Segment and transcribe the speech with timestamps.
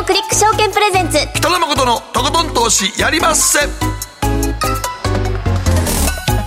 [0.00, 1.18] GMO クリック証券プレゼンツ。
[1.34, 3.58] 北野誠のとことん投資やりまっせ。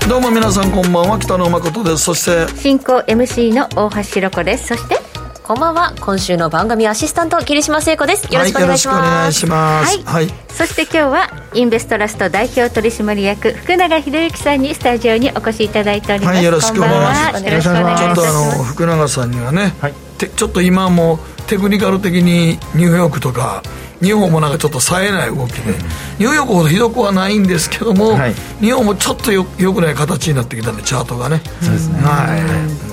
[0.08, 2.04] どうも皆さんこんばんは北野誠です。
[2.04, 4.68] そして進行 MC の大橋ひろ子です。
[4.68, 4.98] そして
[5.44, 8.34] こんばんは今週の番組アシスタント桐島聖子です。
[8.34, 10.04] よろしくお願いします、はい、よろしくお願いします。
[10.04, 17.46] はい、そして今日はインベストラスト代表取締役福永博之さんにスタジオにお越しいただいております、はい、よろしくお願いします。
[17.46, 18.22] よろしくお願いします。
[18.22, 19.94] ちょっとあの福永さんにはね、はい、
[20.28, 23.64] ちょっと今もテクニカル的にニューヨークとか
[24.02, 25.72] 日本もなんかちょっと冴えない動きで、
[26.20, 31.42] ニューヨークほどひどくはないんですけども、はい、日本もちょっとよよくない形になってきたんでチャートがね。
[31.62, 32.38] そうですね、は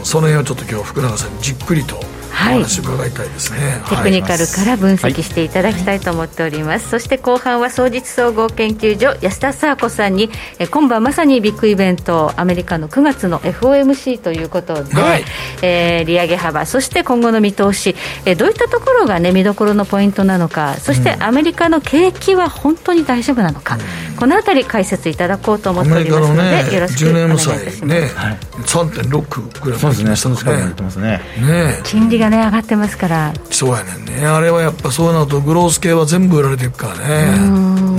[0.03, 2.07] い、その辺をちょっと今日福永さんにじっくりとはい、
[2.41, 15.25] お話伺いたいですね、テクニカルから分析していただきたいと思っております、はい、そして後半は総実総合研究所安田佐和子さんにえ今晩まさにビッグイベントアメリカの9月の FOMC ということで、はい、
[15.63, 27.85] えー、利上げ幅そして今後の見通し、えー、どういったところが、ね、見どころのポイントなのかそしてアメリカの景気は本当に大丈夫なのか、うん、このあたり解説いただこうと思っておりますので、ね、よろしくお願いいたします。
[27.85, 31.21] ね、はい、3.6ぐらいそうですね、その近くにってますね。
[31.41, 33.35] ね金利がね上がってますから。
[33.51, 34.27] そうやねんね。
[34.27, 37.39] あれはやっぱそうなるとグロース系は全部売られていくからね。
[37.39, 37.91] うん。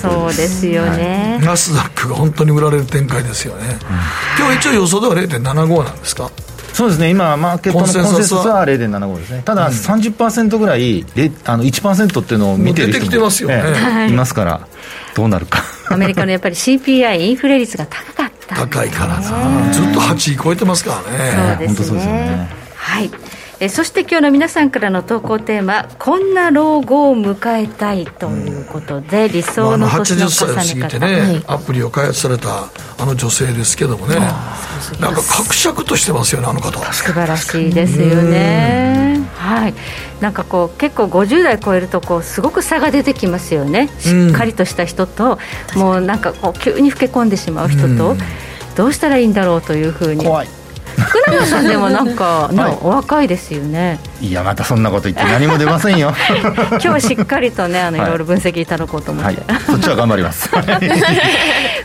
[0.00, 3.78] そうですよね、ナスダックが本当に売られる展開ですよね、
[4.38, 6.30] 今日一応予想では0.75なんですか？
[6.72, 11.04] そうですね、今、マーケットのコンセンサスは？0.75ですね、ただ30%ぐらい、
[11.44, 14.12] あの1%っていうのを見てる人もてね、い。
[14.12, 14.60] ますから、
[15.14, 15.62] どうなるか。
[15.90, 19.34] アメリカのやっぱり CPI、インフレ率が高かった高いからさ、
[19.72, 21.68] ずっと8位超えてますからね。
[21.68, 22.48] そうですね。
[22.76, 23.10] はい
[23.62, 34.16] えそして今日の皆さんからの投稿テーマこんな老後を迎えたいということで、うん、理想の年の重ね方、まあ、80歳を過ぎてね、はい、アプリを開発されたあの女性ですけどもね。
[34.98, 36.72] なんか格尺としてますよねあの方。
[36.92, 39.20] 素晴らしいですよね。
[39.36, 39.74] はい。
[40.20, 43.90] なんかこう結構50代超えるとこうすごく差が出てきますよね。
[44.00, 45.38] しっかりとした人と、
[45.76, 48.18] うん、もうなんかこう急に老け込んでしまう人と、うん、
[48.74, 50.24] どうしたらいいんだろうというふうに。
[50.24, 50.48] 怖い
[51.02, 54.00] 福永さんでもなんか、ね、はい、お若いですよね。
[54.20, 56.14] いやまたそんなこと言って何も出ませんよ。
[56.70, 60.50] 今日はしっかりとねあの、い、ろいろ分析いただこうと思って、はい、そっちは頑張ります。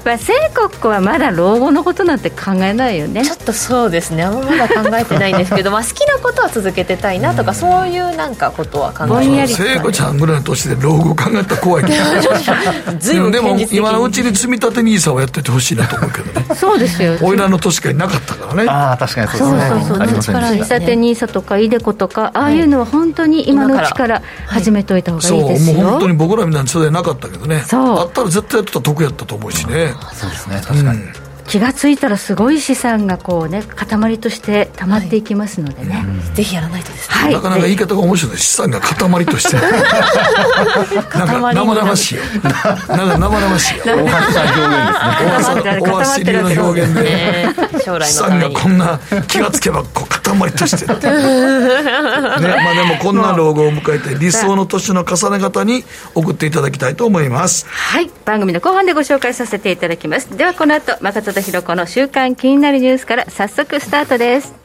[0.06, 3.26] まあ、聖国はまだ老後のことなんて考えないよね。
[3.26, 4.24] ちょっとそうですね。
[4.24, 9.56] あんままだ考えてないんですけど まあ好きなことは続けてたいなとか、そういうなんかことは考えてます。
[9.56, 13.32] 聖子ちゃんぐらいの年で老後考えたら怖いけど。
[13.32, 16.46] でも今のうちに積み立て NISA をやっててほしいなと思うけどね。
[16.56, 17.18] そうですよ。
[17.22, 18.70] おいらの年からなかったからね。
[18.70, 19.86] ああ確かにそうですね。
[19.86, 20.66] そうそうそう。
[20.66, 27.64] 積立 NISA とかイデコとかああいうのは本当に今のうちから始めといた方がいいですよ、そうもう本当に僕らみたいな世代なかったけどね。
[27.72, 29.94] あったら絶対やってたら得やったと思うしね。
[30.14, 36.06] そうですね確かに、うん気が付いたらすごい資産がこうね塊としてたまっていきますのでね、はい。
[36.06, 39.56] うん、ぜひやらないとですね、はい、なかなか言い方が面白いです資産が塊として。
[39.58, 42.22] なんか生々しいよ。
[42.44, 43.84] なんか生々しいよ。
[43.86, 45.82] 大橋さん表現ですね。
[45.82, 55.86] 大橋流の表現で、将来資産がこんな気がつけばこう塊として ねまあでもこんな老後を迎えて理想の年の重ね方に
[56.16, 57.66] 送っていただきたいと思います。
[57.70, 58.10] はい。
[58.26, 60.36] 番組の後半でご紹介させていただきます。
[60.36, 64.56] ではこの後誠とひろ子の週刊気になるニュースから早速スタートです。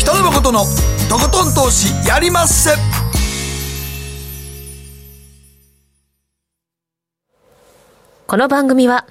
[0.00, 0.64] 北野誠の
[1.08, 2.70] とことん投資やりまっせ。
[8.26, 9.06] この番組は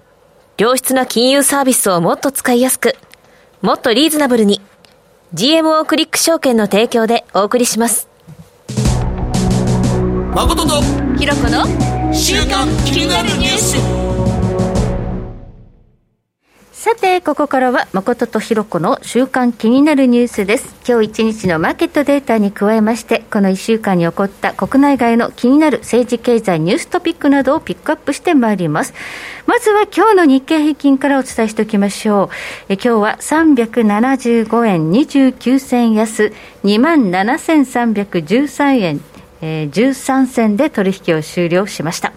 [0.57, 2.97] 良質な金融サービスをもっと使いやすく
[3.61, 4.59] もっとリーズナブルに
[5.33, 8.09] GMO クリック証券の提供でお送りします。
[10.35, 10.81] 誠と
[11.17, 14.09] ひろ子の週刊気になるニュース
[16.71, 20.75] さて、ここからは誠とひろ子の週刊気になるニュースです。
[20.87, 28.93] 今日一日のマーケットデータに加えまして、この1週間に起こった国内外の気になる政治経済ニューストピックなどをピックアップしてまいります。
[29.45, 32.35] まずは今日の日経平均からお伝えしておきましょう。
[32.69, 39.01] え今日は375円29銭安、2万7313円
[39.41, 42.13] えー、13銭で取引を終了しました。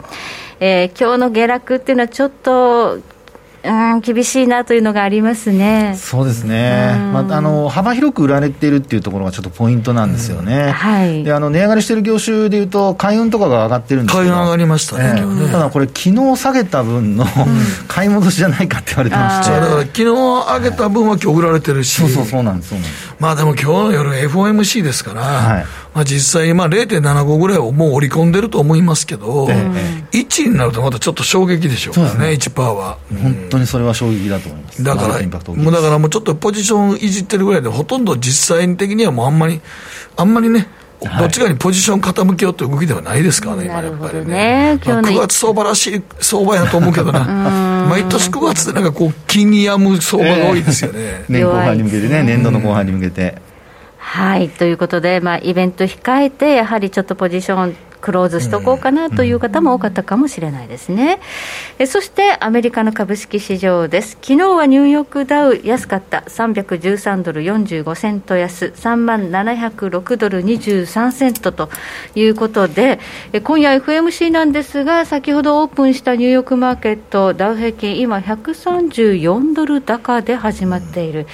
[0.61, 3.01] えー、今日の下落っていうのはちょっと
[3.65, 5.95] うん厳しいなというのがありますね。
[5.97, 17.25] そうですね、まあ、あの幅広く売られているっていうところがちょっとポイントなんですよね、はい、であの値上がりしている業種でいうと、海運とかが上がってるんですけど、海運上がりましたね、えー、ただこれ、昨日下げた分の、
[17.87, 23.15] 買い戻しじゃないかって言われてまして、だから昨日上げた分は今日売られてるし、そうそうそうなんです、そうなんです。
[23.21, 29.55] まあでも今日の夜、FOMC ですから、はいまあ、実際にまあ0.75ぐらいをもう織り込んでると思いますけど、え
[30.13, 32.33] え、1になるとまたちょっと衝撃でしょうからね、ね。
[32.33, 34.83] 1%は、本当にそれは衝撃だと思います。
[34.83, 35.23] だから、
[35.55, 39.61] もうだからもうちょっとポジションいじってるぐらいで、ほとんど実際的にはもうあんまり、
[40.17, 40.69] あんまりね、
[41.19, 44.79] どっちかにポジション傾けようという動きではないですからね、今やっぱりね。
[44.85, 51.25] まあ、9月相場らしい相場やと思うけどな、毎年9月でなんかこう、気に病む相場が多いですよね。
[51.29, 53.52] 年後半に向けてね、年度の後半に向けて。
[54.05, 54.51] はい。
[54.51, 61.21] ということで、まあ、イベント控えて、やはりちょっとポジションクローズしとこうかなという方も多かったかもしれないですね。
[61.79, 64.19] えそしてアメリカの株式市場です。
[64.21, 71.71] 昨日はニューヨークダウ安かった313ドル45セント安3万706ドル23セントと
[72.17, 72.99] いうことで、
[73.33, 81.29] え今夜 FMC なんですが、先ほどオープンしたニューヨークマーケットダウ平均今134ドル高で始まっている。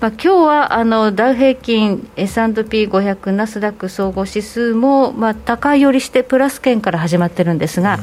[0.00, 7.98] まあ今日はあのダウ平均 S&P500 ナスダック総合指数もまあ高いよりしてプラス圏から始まってるんですが、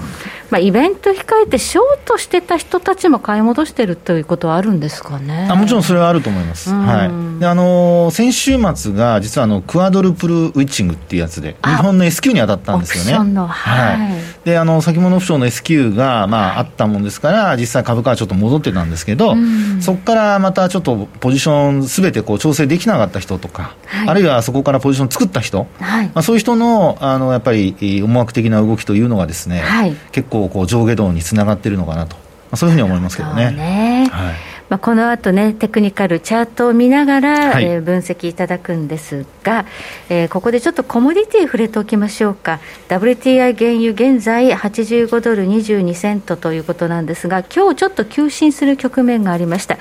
[0.49, 5.47] まあ、イベント控えてショートしてた人たちも買い戻してるということはあるんですかね。
[5.49, 7.39] あもちろんそれはあると思います、はい。
[7.39, 13.33] であのー、先週末が実はあのクアドルプルウィッチングっていうやつで、日本の S q に当たったんですよね。
[13.39, 13.95] は
[14.43, 19.35] い、であの先物オプションの S q が、まあ、あったもんですから、実際株価はちょっと戻ってたんですけど、
[19.79, 32.21] そこからまたちょっとポジションすべてこう調整できなかった人とか、はい、あるいはそこからポジション作った人、はい、まあ、そういう人のあのやっぱり思惑的な動きというのがですね、はい、結構こう上下動につながっているのかなと、ま
[32.51, 33.51] あ、そういうふうに思いますけどね。
[33.51, 39.65] ねはいまあ、この後ね、テクニカルチャートを見ながら、はい、えー、分析いただくんですが、
[40.07, 42.61] えー、ここでちょっとコモディティ触れておきましょうか。
[42.87, 49.77] WTI 原油現在85ドル22セントということなんですが、今日ちょっと急進する局面がありました。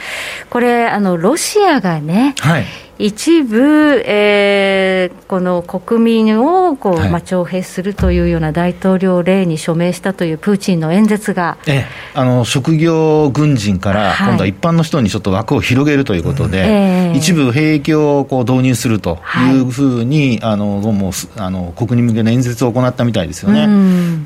[0.51, 2.65] これ、あの、ロシアがね、はい
[3.01, 19.19] 一部、えー、この国民をこう、はい、まあ、徴兵するというような大統領令に署名したというプーチンの演説が、ええ、あの職業軍人から、今度は一般の人にちょっと枠を広げるということで、はい、一部兵役をこう導入すると
[19.51, 23.67] いうふうに、はい、あのどうもあの国に向けの演説を行ったみたいですよね。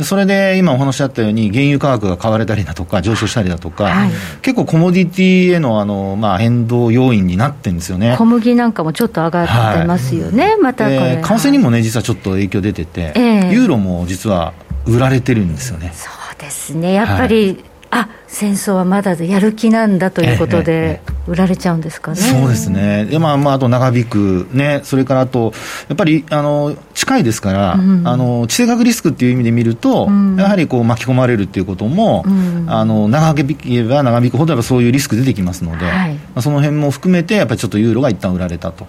[0.03, 4.09] それで今お話あったように、原油価格が買われたりだとか、上昇したりだとか、
[4.43, 8.17] 結構コモディティへのあの、まあ、変動要因になってるんですよね。
[8.19, 14.55] 小麦なんかもちょっと上がってますよね、はい、またこれ、えー、為替にもね、実はちょっと影響出てて、えー、ユーロも実は
[14.87, 15.93] 売られてるんですよね。
[15.95, 16.95] そうですね。
[16.95, 17.65] やっぱり、はい、
[17.97, 22.17] あ戦争はまだやる気なんだということで、売られちゃうんですかね。
[22.17, 23.05] そうですね。
[23.05, 25.53] で、まあ、まあ、あと長引く、ね、それからあと、
[25.89, 38.87] やっぱり、あの、近いですから、うん、あの、地政学リスクっていう意味で見ると、うん、やはりこう巻き込まれるっていうことも、うん、あの、長引けば長引くほど、そういうリスク出てきますので、はい、まあ、その辺も含めて、やっぱりちょっとユーロが一旦売られたと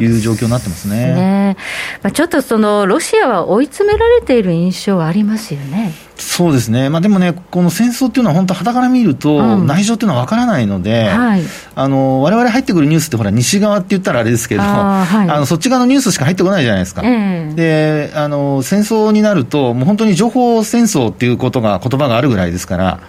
[0.00, 0.94] いう状況になってますね。
[0.94, 1.56] すね
[2.02, 6.07] まあ、ちょっとその、ロシアは追い詰められている印象はありますよね。
[6.18, 17.02] そうですね、まあ、でもね、この戦争っていうのは、本当、はたから見ると、内情っていうのは分からないので、われわれ入ってくるニュースって、ほら、西側って言ったらあれですけど、あ、はい、のそっち側のニュースしか入ってこないじゃないですか。
[17.04, 23.00] えー、であの、戦争になると、もう本当に情報戦争っていうことが、言葉があるぐらいですから。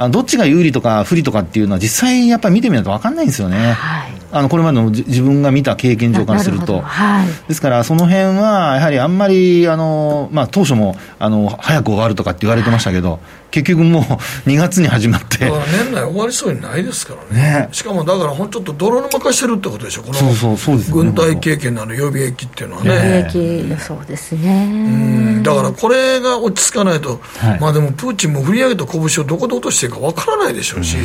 [0.00, 3.72] あのどっちが有利とか不利とかっていうのは、実際やっぱり見てみないと分かんないんですよね。
[3.72, 14.02] はいあのこれまでの自分が見た経験上からすると、はい、ですからその辺はやはりあんまりあの、まあ、当初もあの早く終わるとかって言われてましたけど、結局もう
[14.48, 15.38] 2月に始まって。
[15.38, 17.68] だから年内終わりそうにないですからね、ね。
[17.72, 22.90] しかもだからちょっと泥沼化してるってことでしょ、このそうそうそうです、ね、軍隊経験のある予備役っていうのはね、
[23.24, 25.40] 予備役、そうですね。
[25.42, 30.96] だからこれが落ち着かないと、はい、まあでもプーチンも振り上げた拳をどこで落としていいかわからないでしょうし。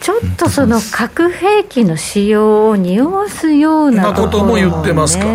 [0.00, 5.32] ちょっとその核兵器の使用を匂わすようなことも言ってますから、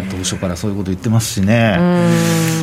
[0.00, 1.78] ね、当初からそういうこと言ってますしね、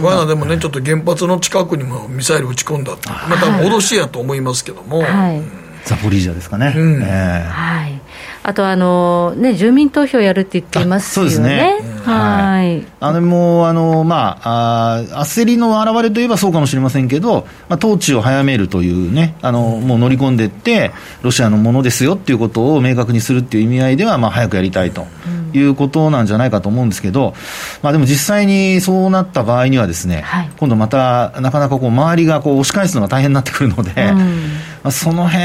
[0.02, 2.94] まだでもね、ちょっと原発の近くにもミサイル撃ち込んだ
[3.30, 5.42] また脅しやと思いますけども、はい、
[5.86, 6.74] ザポリージャですかね。
[6.76, 7.02] うん。
[7.02, 8.02] えー、はい。
[8.44, 11.32] あとあの、ね、住民投票やるって言っていますよね。
[11.32, 11.92] そうですね。
[12.04, 25.06] はい、あのもうあの、まあ、あ焦りの表れといえばそうかもしれませんけど、まあ、統治を早めるというね、あのもう乗り込んでいって、ロシアのものですよっていうことを明確にするっていう意味合いでは、まあ、早くやりたいと。
[25.54, 27.34] いうことなんじゃないかと思うんですけど、
[27.82, 34.72] まあ、でも実際にそうなった場合にはですね、はい、今度またなかなかこう周りがこう押し返すのが大変になってくるので、うん。
[34.84, 35.42] まあ、その辺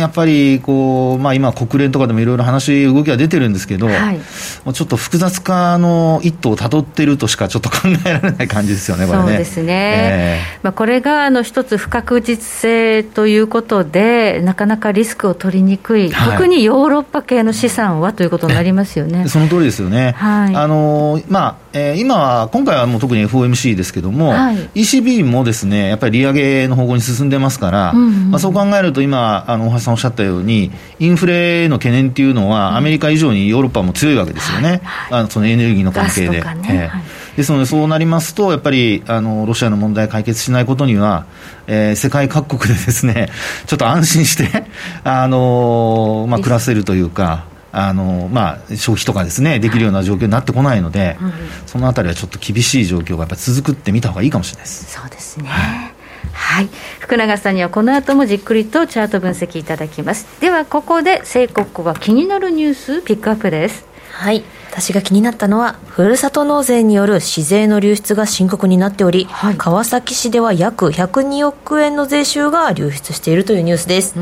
[0.00, 4.16] やっぱりこう、まあ、今、国連とかでもいろいろ話、動きが出てるんですけど、はい、
[4.64, 9.24] もうちょっと複雑化の一途をたどってるとしかちょっと考えられない感じですよね、これね。
[9.24, 19.28] そうですね、えー、まあ、これがあの一つ不確実性ということで、なかなかリスクを取りにくい、はい、特にヨーロッパ系の資産はということになりますよね。
[19.34, 20.12] その通りですよね。
[20.12, 36.40] はい、あのまあえー、今は、今回はもう特に FOMC ですけども、はい、ECB もですね、やっぱり利上げの方向に進んでますから、うんうん、まあ、そう考えると今、あの大橋さんおっしゃったように、インフレの懸念っていうのは、アメリカ以上にヨーロッパも強いわけですよね、はい、あのそのエネルギーの関係で。
[36.40, 36.44] ね。
[36.68, 41.26] えー、ですので、そうなりますと、やっぱりあのロシアの問題解決しないことには、
[41.66, 43.30] えー、世界各国でですね、
[43.66, 44.64] ちょっと安心して
[45.02, 47.52] あのまあ、暮らせるというか。
[47.76, 51.32] あのまあ、消費とかですねできるような状況になってこないので、はい、
[51.66, 54.92] そのあたりはちょっと厳しい状況がやっぱ続くって見たほうがいいかもしれないです。
[54.92, 55.94] そうですね、はい。
[56.32, 56.68] はい、
[57.00, 60.40] 福永さんにはこの後もじっくりとチャート分析いただきます。
[60.40, 63.86] ではここで聖国は気になるニュースピックアップです。
[64.12, 74.14] はい私が気になったのは、ふるさと納税による市税の流出が深刻になっており、はい、川崎市では約102億円の税収が流出しているというニュースです。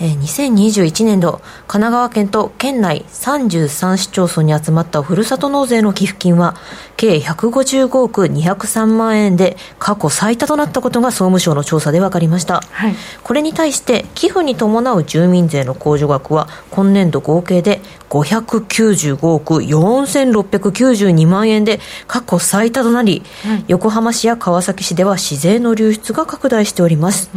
[0.00, 6.56] えー、2021年度、神奈川県と県内33市町村に集まったふるさと納税の寄付金は、
[6.96, 12.62] 計155億203万円で過去最多となったことが総務省の調査で分かりました。
[12.70, 27.30] はい、これに対して、寄付に伴う住民税の控除額は、今年度合計で595億4692万円で過去最多となり、はい、横浜市や川崎市では市税の流出が拡大しております。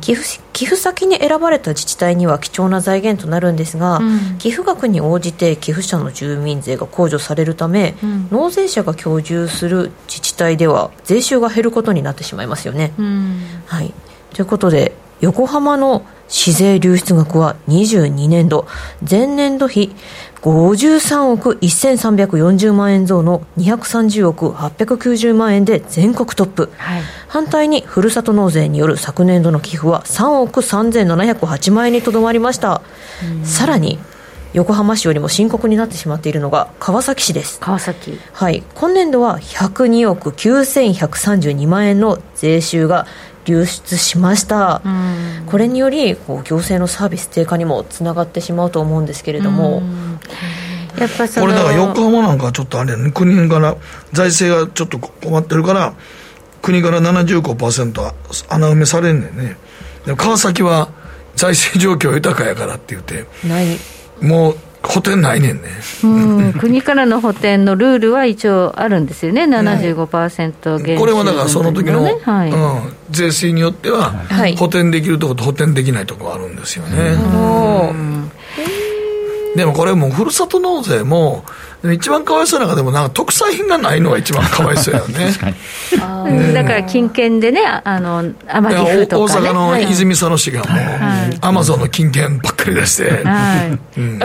[0.00, 4.00] 寄付寄付先に選ばれた自治体には貴重な財源となるんですが、
[4.38, 12.92] 寄付額に応じて寄付者の住民税が控除されるため、うん、納税者が居住する自治体では税収が減ることになってしまいますよね。
[13.66, 13.92] はい、
[14.34, 18.66] ということで横浜の市税流出額は22年度。
[19.08, 19.94] 前年度比
[20.42, 32.82] 53億1340万円増の230億890万円で全国トップ、はい、反対にふるさと納税による昨年度の寄付は3億3708万円にとどまりました。
[33.44, 33.98] さらに
[34.54, 37.60] 横浜市よりも深刻になってしまっているのが川崎市です。
[37.60, 38.18] 川崎。
[38.32, 38.62] はい。
[38.74, 43.06] 今年度は102億9132万円の税収が
[43.48, 44.82] 流出しました、
[45.46, 49.82] これによりこう行政のサービス低下にもつながってしまうと思うんですけれども、
[50.98, 53.76] やっぱこれだから横浜なんかちょっとあれやね国から
[54.12, 55.94] 財政がちょっと困ってるから
[56.60, 58.14] 国から75%
[58.48, 59.56] 穴埋めされんねんね。
[60.04, 60.90] でも川崎は
[61.34, 63.78] 財政状況豊かやからって言ってない。
[64.20, 64.56] もう
[64.88, 65.68] 補填ないねんね、
[66.02, 66.06] う
[66.48, 72.56] ん、国からの補填のルールは一応あるんですよね、75%減、これはだからその時の、ねはい、う
[72.90, 77.12] ん、税制によっては、はい、補填できるところと補填できないところあるんですよね。
[77.12, 78.30] うん。
[79.56, 81.44] でもこれもふるさと納税も
[81.84, 85.32] 一番かわいそうなのがでもなんか特産品がないのが一番かわいそうやよね。
[86.52, 94.00] だから金券でねあの天城府とか、ね、大阪の泉佐野市がもう、はい、アマゾンの金券ばっかり出して、はい。
[94.00, 94.20] うん、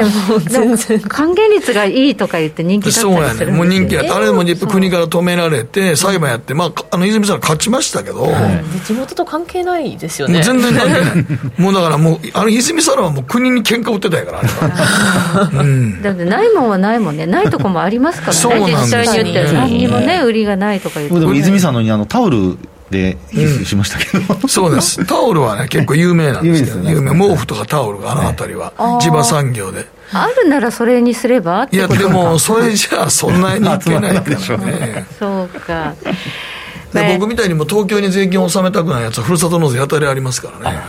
[0.46, 1.00] 全然。
[1.02, 3.58] 還元率がいいとか言って人気だったりするんですそうやね。
[3.58, 10.42] もう人気やって、あれもやっぱ国から止められて裁判やって、まあ、あの泉佐野勝ちましたけど、はい、地元と関係ないですよね。
[10.44, 11.62] 全然関係ない。
[11.62, 14.42] もうだからもうあの泉佐野はもう国に喧嘩売ってたやから
[15.62, 17.26] うん、だってないもんはないもんね。
[17.26, 21.26] ないとこもありますからね、自治体によっては、何にもね、売りがないとか言って、で。
[21.26, 22.58] も泉さんのにあのタオル
[22.90, 23.18] で
[23.66, 27.12] しましたけど、うん、そうです、 タオルはね、結構有名なんですよ、ね、有名。
[27.12, 29.88] 毛布とかタオルがあの辺りは、地場産業で。
[30.12, 35.06] あるならそれにすればいや、でも、それじゃあ、そんなにいけないでしょうね。
[35.18, 35.94] そうか。
[36.94, 40.80] で僕みたいにも東京に税金を納めたくないやつはふるさと納税やたりありますからね。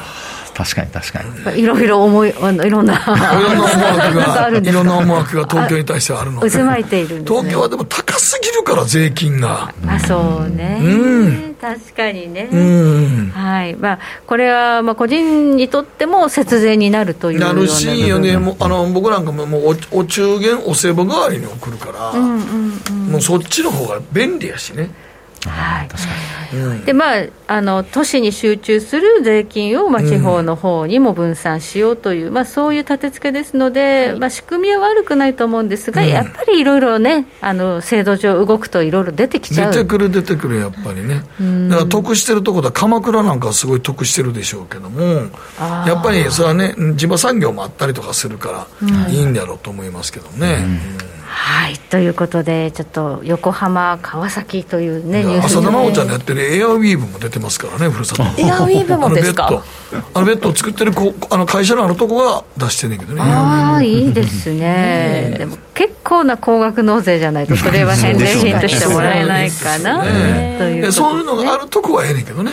[0.55, 1.61] 確かに確かに。
[1.61, 6.41] いろいろ思いいろんないろんな思惑がいろんな思惑が東京に対してあるの。
[6.41, 9.75] 渦巻いている、ね、東京はでも高すぎるから税金が。
[9.87, 13.75] あそうね、うん、確かにね、うん、はい。
[13.75, 24.91] まあ、これはまあ個人にとっても節税になるというなるしよねもあの僕なんかももうおお中元お歳暮代わりに送るから、うんうんうん、もうそっちの方が便利やしね
[25.51, 39.73] はい、でまああの都市に集中する税金を、まあ、地方の方にも分散しようという、うん、まあ、そういう立て付けですので、はい、まあ、仕組みは悪くないと思うんですが、うん、やっぱりいろいろねあの制度上動くといろいろ出てきちゃう。
[39.73, 41.23] 出てくる出てくるやっぱりね、
[41.69, 45.03] だから得してるところは鎌倉なんかはすごい得してるでしょうけども
[45.87, 51.14] やっぱりそれはね地場産業もあったりとかするからいいんだろうと思いますけどね。
[51.35, 58.23] うんはいということで、ちょっと横浜、川崎というね、ニュース浅田真央ちゃんのやってるエアウィーヴも出てますからね、ふるさと。
[58.41, 59.65] エアウィーヴもですか？
[60.15, 60.51] あのベッド。
[60.51, 65.35] を作ってるこあの会社のあるとこが出してんねんけどねああいいですね。
[65.39, 72.53] でも結構な高額納税じゃないとそれは返礼品としてもらえないかな、ね、というそういうのがあるとこはええねんけどね、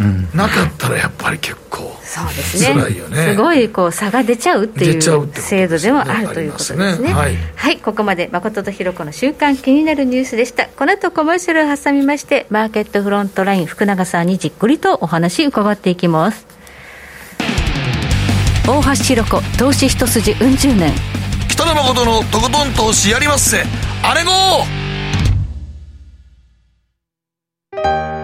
[0.00, 3.24] うん、なかったらやっぱり結構そうですね。
[3.32, 5.00] すごいこう差が出ちゃうっていう
[5.32, 10.66] 制度でもあるということですね、ね、はい、はい、ここまで誠とひろ子の週間気になるニュースでした。
[10.66, 16.46] この後コマーシャルを挟みましてマーケットフロントライン福永さんにじっくりとお話伺っていきます。
[18.68, 20.92] 大橋ひろ子投資一筋うん十年。
[21.48, 23.64] 北野誠のとことん投資やりまっせ。
[24.02, 24.30] あれご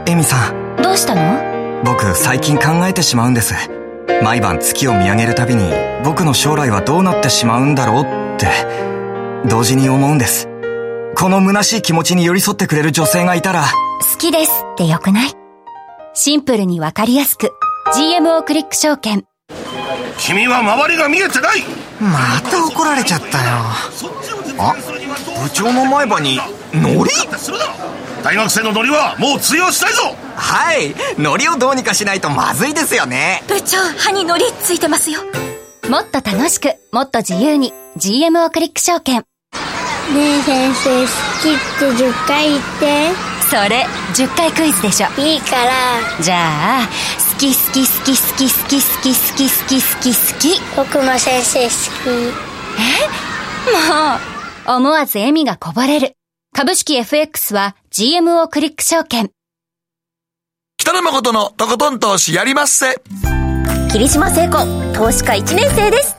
[0.06, 0.76] エミさん。
[0.82, 1.82] どうしたの？
[1.84, 3.54] 僕最近考えてしまうんです
[4.22, 5.70] 毎晩月を見上げるたびに
[6.04, 8.48] 僕の将来はどうなってしまうんだろうって
[9.48, 10.48] 同時に思うんです。
[11.16, 13.64] この虚しい気持ちに寄り添ってくれる女性がいたら。
[14.12, 15.32] 好きですってよくない？
[16.14, 17.52] シンプルにわかりやすく。
[17.94, 19.24] GMO クリック証券。
[20.18, 21.62] 君は周りが見えてない。
[22.00, 23.44] また怒られちゃったよ。
[24.60, 24.74] あ
[25.42, 26.40] 部長の前歯に
[26.74, 27.10] ノリ
[28.22, 30.14] 大学生のノリはもう通用したいぞ！
[30.36, 33.42] はいノリをどうにかしないとまずいですよね。
[33.48, 35.20] 部長歯にノリついてますよ。
[35.88, 39.24] もっと楽しくもっと自由に GMO クリック証券。
[40.14, 41.08] ねえ先生好
[41.42, 43.12] きって10回言って。
[43.48, 45.06] それ10回クイズでしょ。
[45.18, 45.72] いいから。
[46.20, 46.88] じゃあ
[47.32, 50.60] 好き好き好き好き好き好き好き好き好き好き。
[50.76, 51.74] 僕も先生好き。
[52.80, 53.28] え？
[54.68, 56.17] もう思わず笑みがこぼれる
[56.54, 59.30] 株式 FX は GMO クリック証券。
[60.76, 63.00] 北野誠のとことん投資やりまっせ。
[63.92, 64.58] 霧島聖子
[64.92, 66.17] 投資家1年生です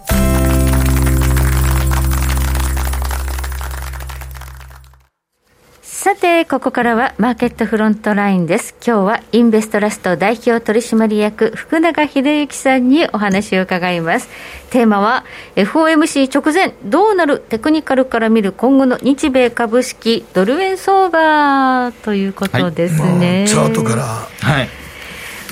[6.01, 8.73] さて、ここからはマーケットフロントラインです。
[8.87, 14.29] 今日はインベストラスト代表取締役福永秀幸さんにお話を伺います。
[14.69, 15.25] テーマは
[15.57, 23.39] FOMC 直前どうなるテクニカルから見る今後の日米株式ドル円相場ということですね。
[23.39, 24.03] はい、チャートから。
[24.03, 24.69] はい。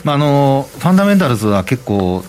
[0.06, 2.24] まあ、あのファンダメンタルズは結構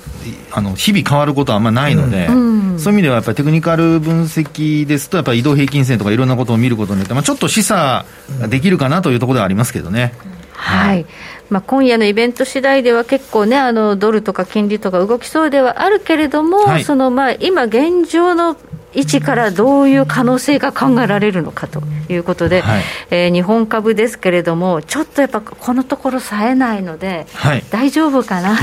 [0.50, 10.14] あの日々変わることはあんまりないので、うん、そういう意味ではやっぱりテクニカル分析ですと、やっぱり移動平均線とかいろんなことを見ることによって、まあ、ちょっと示唆できるかなというところではありますけどね。
[10.52, 11.06] はい、
[11.50, 18.56] まあ、今夜のイベント次第では結構ね、あのドルとか金利とか動きそうではあるけれども、はい、そのまあ今現状の
[18.94, 28.56] 位置からどういう可能性が考えられるのかということで、はい、えー、日本株ですけれども、ちょっとやっぱこのところ冴えないので、はい、大丈夫かな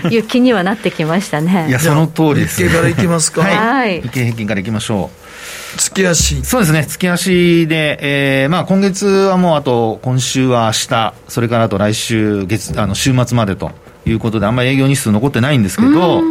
[0.00, 1.66] と いう気にはなってきましたね。
[1.68, 2.62] いや、その通りです。
[2.62, 3.42] 日経からいきますか。
[3.42, 4.02] はい。
[4.02, 5.28] 日経平均からいきましょう。
[5.76, 7.98] 月足そうですね、月足で、
[8.42, 13.70] えーまあ、今月はもうあと、今週は明日それからあと来週月あの週末までと
[14.06, 16.22] いうことで、あんまり営業日数残ってないんですけど、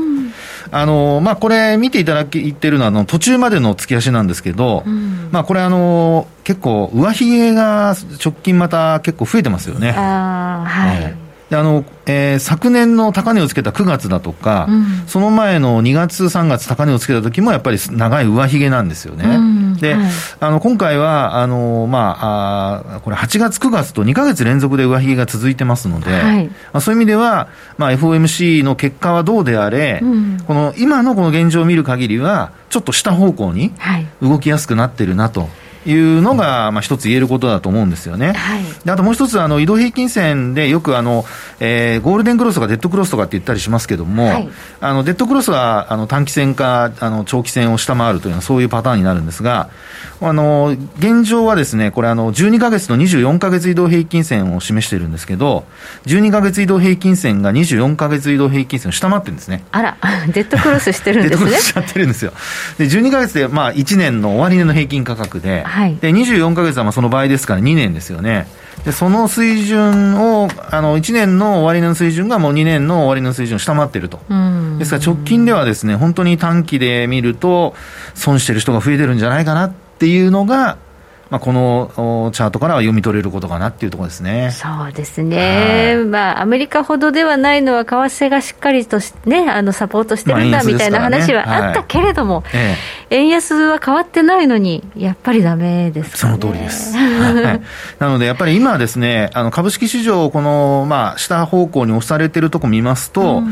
[0.72, 9.92] あのまあ、これ、見ていただいてるのはあの途中までの月足なんですけど、うん、まあ、これあの、結構、上髭が直近また結構増えてますよね。
[9.92, 11.16] あはい、はい。
[11.50, 19.36] であのえー、昨年の高値をつけた9月だとか、うん、その前の2月、3月、高値をつけた時もやっぱり長い上髭なんですよね。
[19.36, 33.74] うん、で、はい、あの今回はあの、まあ、あこれ8月、9月と2か月連続で上髭が続いてますので、はい、まあ、そういう意味では、まあ、FOMC の結果はどうであれ、うん、この今のこの現状を見る限りは、ちょっと下方向に
[34.22, 35.42] 動きやすくなってるなと。
[35.42, 35.50] はい
[35.88, 38.34] いうのが、まあ、一つ言えることだと思うんですよね。
[38.34, 41.26] はい、あともう一つ、あの移動平均線でよくあの、
[41.60, 44.50] えー、ゴールデンクロスとかデッドクロスとかって言ったりしますけども、はい、
[44.82, 49.70] あのデッドクロスはあの短期線かあの長期線を下回るというのはそういうパターンになるんですが、
[50.20, 55.66] あの現状はですね、これあの、12か月と24か月移動平均線を示しているんですけど、
[56.06, 59.64] 12か月移動平均線が24か月移動平均線を下回ってるんですね。
[59.72, 59.98] あら、
[60.34, 61.46] デッドクロスしてるんですね。
[61.46, 62.34] デッドクロスしちゃってるんですよ。
[62.80, 68.48] で、12か月で、まあ、1年の終値の平均価格で、はい、で24か月はまあその場合ですから2年ですよね。
[68.86, 74.20] でその水準を、あの1年の終値の水準がもう2年の終値の水準を下回っていると、
[74.80, 77.76] ですから直近ではですね本当に短期で見ると、
[78.14, 80.78] 損してる人が増えてるんじゃないかなっていうのが、
[81.30, 84.52] まあ、このチャートからは読み取れることかなっていうところですね。
[84.52, 92.54] そうですね、まあ、アメリカほどではないのは、為替がしっかりとね、あのサポートしてるんだみたいな話はあったけれども、はい
[93.10, 96.96] 円安は変わってないのに、やっぱりだめです、ね、その通りです。
[96.98, 97.62] はい、
[98.00, 103.44] なので、やっぱり今ですね、あの株式市場、この、まあ、下方向に押されてるとこ見ますと、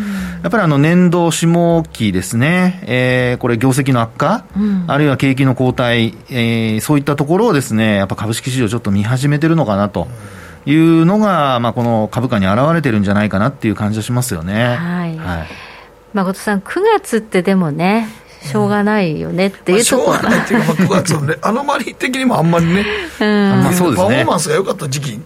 [0.44, 10.08] やっぱりあの年度下期ですね、えー、これ、業績の悪化、うん、あるいは景気の後退、えー、そういったところをですね、やっぱ株式市場ちょっと見始めてるのかなと。
[10.68, 14.76] いうのが、まあ、この株価に表れてるんじゃないかなっていう感じがしますよね。
[14.76, 15.48] はい、はい
[16.16, 18.08] 誠さん、9月ってでもね、
[18.42, 22.86] しょうがないよねっていうところ、まあ、しょうがないっていうか、まあ、 9月のね、アノマリー的にもあんまりね、
[23.20, 25.20] うん、まあそうですね、パフォーマンスが良かった時期、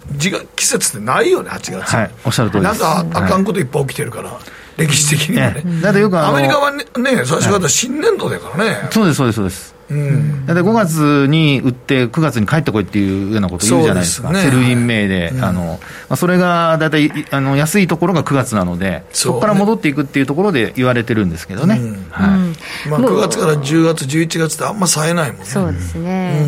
[0.56, 1.95] 季節ってないよね、8月。
[1.95, 4.30] はい、おっしゃる通りなんかあかんこといっぱい起きてるから。
[4.30, 5.62] はい歴史的にはね。
[5.82, 8.88] だってよくアメリカはね、ね最初から新年度だからね。
[8.91, 9.75] そうです、そうです、そうです。
[9.91, 22.08] うん、だって5月に売って、9月に帰ってこいっていうようなこと言うじゃないですか、すね、セルイン名で、うん、あのまあ、それが大体あの安いところが9月なので、そこから戻っていくっていうところで言われてるんですけどね、うん。
[22.12, 22.28] は
[22.86, 22.89] い。
[22.89, 25.45] まあ、9月から10月、11月ってあんま冴えないもんね。
[25.45, 26.45] そうですね、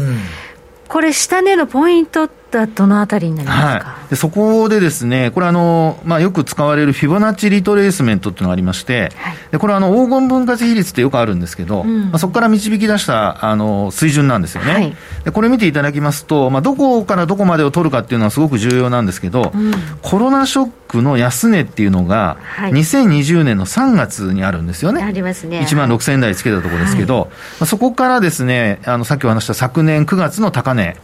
[0.88, 25.60] これ、下値のポイントってはどのあたりになりますか、はい、でそこでですね、これあの、まあ、よく使われるフィボナッチリトレースメントっていうのがありまして、はい、でこれあの黄金分割比率ってよくあるんですけど、うん、まあ、そこから導き出したあの水準なんですよね、はい、でこれ見ていただきますと、まあ、どこからどこまでを取るかっていうのはすごく重要なんですけど、うん、コロナショックの安値っていうのが、2020年の3月にあるんですよね、ありますね。
[25.60, 30.98] 1万6000円台つけたところですけど、まあ、そこからですねあのさっきお話した昨年9月の高値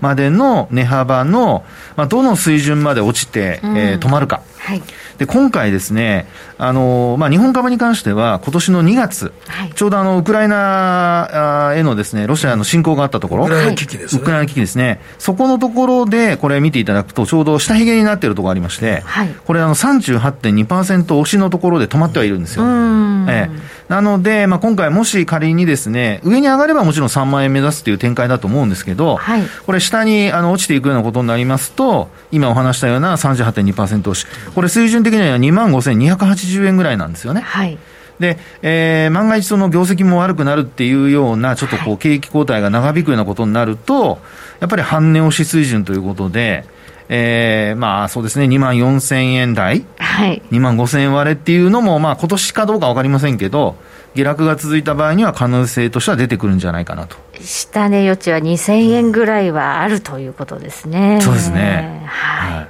[0.00, 0.93] までの値幅
[1.24, 1.64] の、
[1.96, 4.42] まあ、どの水準まで落ちて、えー、止まるか。
[4.58, 4.82] はい
[5.18, 22.64] で今回ですね、あのまあ、日本株に関しては、今年の2月、はい、ちょうどあのウクライナへのですねロシアの侵攻があったところ、ウクライナ危機ですね、ウクライナ危機ですね、そこのところで、これ見ていただくと、ちょうど下髭になっているところがありまして、はい、これあの38.2%押しのところで止まってはいるんですよ。
[23.28, 37.40] ええ、なので、まあ、今回、もし仮にですね、上に上がればもちろん3万円目指すという展開だと思うんですけど、はい、これ、下にあの落ちていくようなことになりますと、今お話したような38.2%押し、これ、水準的には2万5280円ぐらいなんですよね。
[37.40, 37.78] はい
[38.20, 44.20] で、えー、万が一その業績も悪くなるっていうような、ちょっとこう、景気後退が長引くようなことになると、
[44.60, 46.64] やっぱり半値押し水準ということで、
[47.08, 53.76] えー、まあそうですね、2万4000円台、はい、2万5000円割れっていうのも、まあ今年かどうか分かりませんけど、
[54.14, 57.16] 下落が続いた場合には可能性としては出てくるんじゃないかなと。
[57.40, 61.18] 下値余地は2000円ぐらいはあるということですね。
[61.20, 62.04] そうですね。
[62.06, 62.68] はい、はい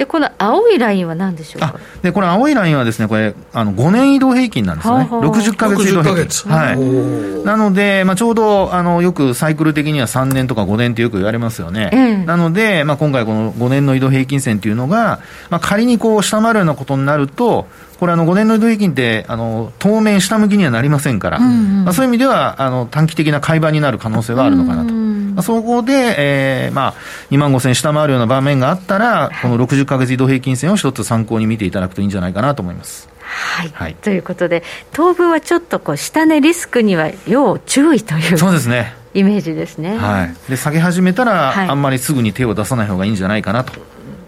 [0.00, 1.78] でこの青いラインは何でしょうか？
[2.00, 17.66] でこの青いラインはですねこれあの5年移動平均なんですね、はあはあ、60か月移動平均、はい、なので、まあ、ちょうどあのよくサイクル的には3年とか5年ってよく言われますよね、えなので、まあ、今回、この5年の移動平均線っていうのが、まあ、仮にこう下回るようなことになると、
[18.00, 24.94] これあの5年の移動平均ってあの当面下向きにはなりませんから、うんうん、まあ、そういう意味ではあの短期的な買い場になる可能性はあるのかなと。
[24.94, 26.94] まあ、そこで、えーまあ、
[27.30, 33.08] 2万5000下回るような場面があったら、この60か月移動平均線を一つ参考に見ていただくといいんじゃないかなと思います。
[33.20, 38.94] はい、はい、ということで、当分はちょっとこう下値リスクには要注意というそうですね。
[39.12, 43.72] イメージですね、はい、で下げ始めたら、はい、あんまりすぐに手を出さない方がいいんじゃないかなと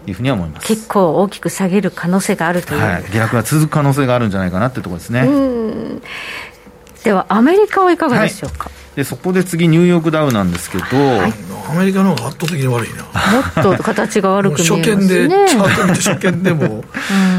[0.07, 0.67] いうふうには思います。
[0.67, 5.27] 結構大きく下げる可能性があるという、はい、下落が続く可能性があるんじゃないかなというところですね。
[7.03, 8.95] ではアメリカはいかがでしょうか、はい。
[8.95, 11.33] でそこで次、ニューヨークダウなんですけど、はい、
[11.69, 13.03] アメリカの方が圧倒的に悪いな、
[13.63, 16.85] もっと形が悪く見えますね、初見で、チャート見て、初見でも、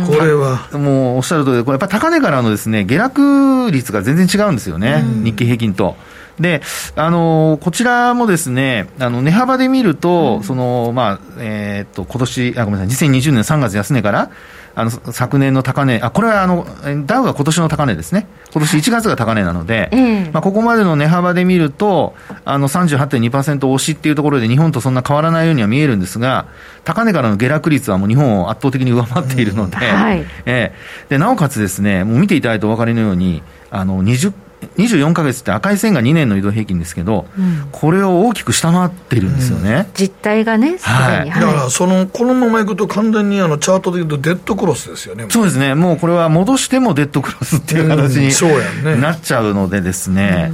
[0.07, 0.69] これは。
[0.73, 5.97] もうおっしゃる通りで、これやっぱり高値からのですね下落率が全然違うんですよね、日経平均と。
[6.39, 6.63] で、
[6.97, 14.31] あのこちらもですね、あの値幅で見ると、うん、そのまあえー、っと今年あごめんなさい、2020年3月安値から
[14.75, 16.67] あの昨年の高値、あこれはあの
[17.07, 19.91] ダウが今年の高値ですね、今年1月が高値なので、
[20.33, 26.47] まあ、ここまでの値幅で見ると、あの38.2%押しっていうところで、日本とそんな変わらないようには見えるんですが、
[26.83, 34.33] 高値からの下落率はもう日本を圧倒的に上回っているので、はい、えー、でなおかつですね、もう見ていただいてお分かりのように、あの20
[34.77, 50.53] 24か月って赤い線が2年の移動平均ですけど、うん、これを大きく下回っているんですよね、うん、実態がね、はい、だからその、このままいくと、完全にあのチャートでいうと、デッドクロスですよねそうですね、もうこれは戻してもデッドクロスっていう形になっちゃうのでですね。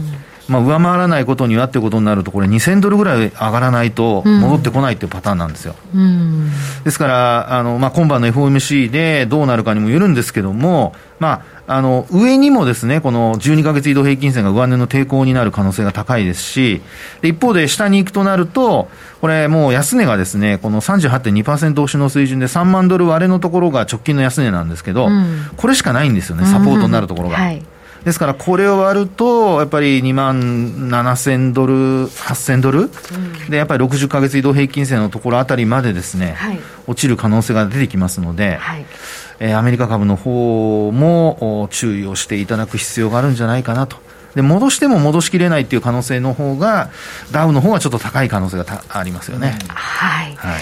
[0.50, 5.76] まあ、上回らないことにはってことになると、これ、2000ドルぐらい上がらないと戻ってこないっていうパターンなんですよ。
[5.94, 6.50] うん、
[6.84, 16.82] ですから、あのまあ、今晩の FOMC でどうなるかにもよるんですけども、まあ、あの上にもですねこの12か月移動平均線が上値の抵抗になる可能性が高いですし、
[17.20, 18.88] で一方で下に行くとなると、
[19.20, 27.36] これ、もう安値がですねこの38.2%押しの水準で3万ドル割れのところが直近の安値なんですけど、うん、これしかないんですよね、サポートになるところが。
[27.36, 27.42] うん。
[27.42, 27.62] はい
[28.04, 30.40] ですから、これを割ると、やっぱり2万
[30.90, 31.74] 7000ドル、
[32.08, 38.86] 8000ドル、うん、で、やっぱり60か月移動平均線のところあたりまでですね、はい、落ちる可能性が出てきますので、はい。
[39.42, 43.96] えー、アメリカ株の方も注意をしていただく必要があるんじゃないかなと。
[44.34, 46.90] で戻しても戻しきれないっていう可能性の方が
[47.32, 49.58] ダウの方がちょっと高い可能性がありますよね。
[49.66, 50.60] はい、はい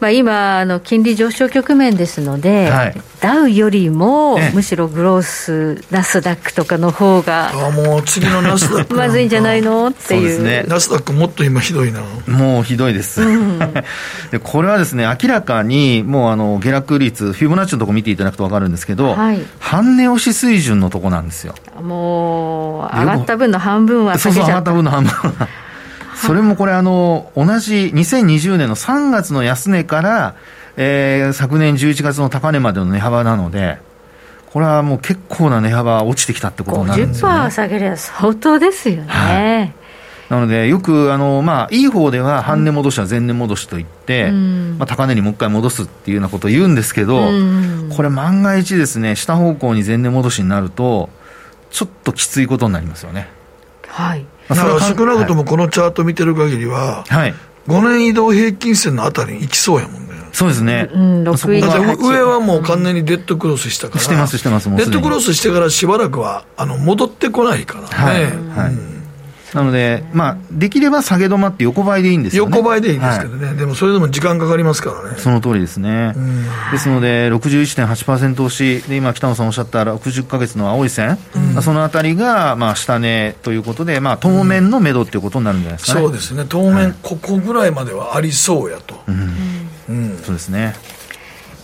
[0.00, 9.88] まあ、今あの、金利上昇局面ですので、はい、ダウよりも、むしろグロース、ナスダックとかの方が、あもう次のナスダックまずいんじゃないの？
[9.88, 12.02] っていう、ね、ナスダック、もっと今、ひどいな。
[12.28, 13.58] もうひどいです、うん、
[14.30, 21.54] でこれはですね、明らかにもうあの下落率、フィボナッチのとこ見ていただくと分かるんですけど、はい、半値押し水準のとこなんですよ。
[21.82, 25.48] もう、上がった分の半分はそうそう、上がった分の半分は。
[26.26, 30.34] それもこれあの、同じ2020年の3月の安値から、
[30.76, 33.78] えー、昨年11月の高値までの値幅なので、
[34.46, 39.08] これはもう結構な値幅落ちてきたってことになるんですよ、ね、50%下げれば相当ですよね。
[39.08, 39.74] はい。
[40.28, 51.08] なので、よくあの、まあ、いい方では半値戻しは前値戻しといって、うん、まあ、高値にもう一回戻すっていうようなことを言うんですけど、うん、これ、万が一ですね、下方向に前値戻しになると、
[51.70, 53.28] ちょっときついことになりますよね。
[53.86, 57.34] はいだから少なくともこのチャート見てる限りは、はい、
[57.66, 60.08] 5年移動平均線のあたりに行きそうやもんね。
[60.32, 60.88] そうですね。
[60.92, 64.00] うん、だって上はもう完全にデッドクロスしたから。
[64.00, 67.86] してます、してます、デッドクロスしてからしばらくは、あの、戻ってこないからね。
[67.88, 68.24] はい。
[68.24, 68.74] はい、
[69.54, 75.18] なので、まあ、できれば下げ止まって横ばいでいいんですよ、ね、横ばいでいいんですけどね、はい、でもそれでも時間かかりますからね。
[75.18, 76.14] その通りですね。
[76.70, 81.18] ですので、61.8%押し、で今、北野さんおっしゃった60か月の青い線、
[81.54, 89.02] うん、そのあたりが、まあ、下値ということで、まあ、当面のめどっていうことになるんじゃないですか、ね、そうですね、当面、ここぐらいまではありそうやと。
[89.08, 90.74] うん、うん、そうですね。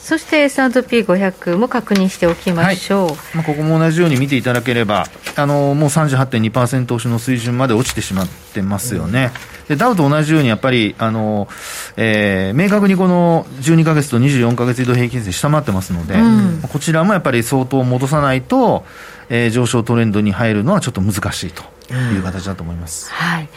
[0.04, 9.30] そして S&P500 も確認しておきましょう、はい、まあ、ここも同じように見ていただければ、あのもう38.2%押しの水準まで落ちてしまってますよね。
[9.66, 11.48] でダウと同じようにやっぱり、あの
[11.96, 18.84] えー、明確にこの12か月と24か月移動平均線下回ってますので、うん、こちらもやっぱり相当戻さないと、
[19.30, 21.62] えー、上昇トレンドに入るのはちょっと難しいと
[21.94, 23.08] いう形だと思います。
[23.08, 23.48] うん、はい、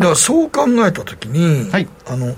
[0.00, 2.34] だからそう考えたときに、はい、あの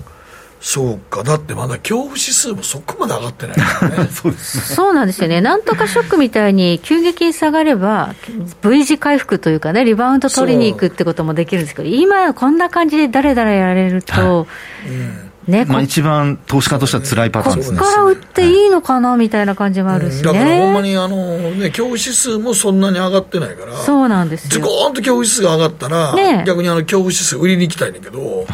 [0.69, 4.09] そうか、だってまだ恐怖指数もそこまで上がってないからね。
[4.11, 8.13] そうです、ね、そうなんですよね、なんとかショックみたいに急激に下がれば、
[8.61, 14.45] V 字回復というかね、リバウンド取りに行くってこともできるんですけど、今、こんな感じでだれだれやられると、は
[14.85, 17.79] い、うんね、まあ一番投資家としては辛いパターンですね。
[17.79, 20.23] ここから売っていいのかなみたいな感じもあるしね。
[20.23, 23.77] だからほんまにあのね、恐怖指数もそんなに上がってないから。
[23.77, 24.49] そうなんですよ。
[24.51, 28.45] ズコーンと恐怖指数が上がったら、ね、逆にあの恐怖指数売りに行きたいんだけど、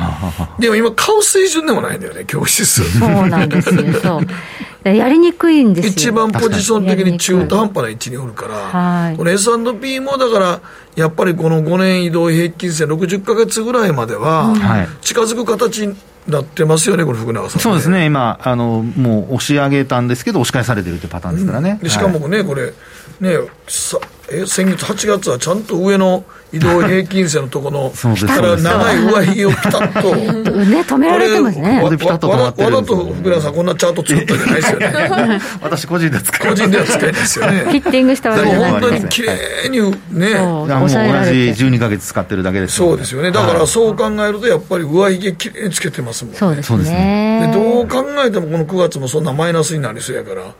[0.59, 2.99] でも今買う水準でもないんだよね、恐怖指数。
[2.99, 4.27] そうなんですよ、そう。
[4.89, 10.61] やりにくいんですよ一番ポジション的に中途半端な位置におるから、はい、この S&P もだから、
[10.95, 14.53] やっぱりこの5年移動平均線60か月ぐらいまでは、
[15.01, 15.95] 近づく形に
[16.27, 21.79] なってますよね、これ、福永さん、ね、そうですね、今あの、もう押し上げたんですけど、押し返されてるってパターンですからね。
[21.81, 22.73] うん、しかもね、はい、これ、
[23.19, 23.97] ね、さ
[24.33, 27.91] え先月8月はちゃんと上の移動平均線のところの
[28.27, 31.81] から長い上髭をピタッと、ね、止められてますね。
[31.81, 35.41] わざと福永さん、こんなチャート作ったんじゃないですよね。
[35.61, 36.49] 私、個人で使い。
[36.49, 37.59] 個人では使いですよね。
[37.61, 39.79] フィッティングしたわけじゃな本当に綺麗に
[40.11, 46.37] ね、もう同じ12か月使ってるだけですそうですよね、だからそう考えると、やっぱり上髭きれいにつけてますもんね。
[46.39, 47.51] そうですね。
[47.51, 50.53] でどう考えても、この9月もそんなマイナスになりそうやから。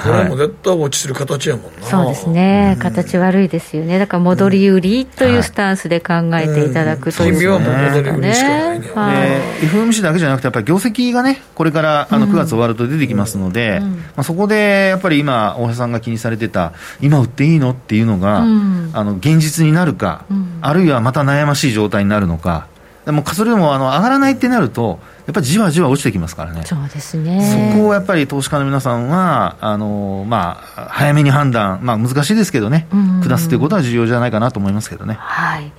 [0.00, 9.26] これも絶対落ちてる形やもんな、そうですね、形悪いですよね、だから戻り売りというスタンスで考えていただくという、うん、戻り売りしかないね、は
[9.62, 17.70] い、FOMC だけじゃなくて、やっぱり業績がね、これからあの9月終わると出てきますので、うん、まあ、そこでやっぱり今、大橋さんが気にされてた、今売っていいの？
[17.70, 20.24] っていうのが、うん、あの現実になるか、
[20.60, 22.66] あるいはまた悩ましい状態になるのか。
[23.04, 27.72] でもそれでもあの上がらないってなると、やっぱりじわじわ落ちてきますからね、そうですね。
[27.72, 32.88] そこをやっぱり投資家の皆さんは、あのまあ、早めに判断、まあ、難しいですけどね、
[33.22, 35.72] 下すということは重要じゃないかなと思いますけどね、はい、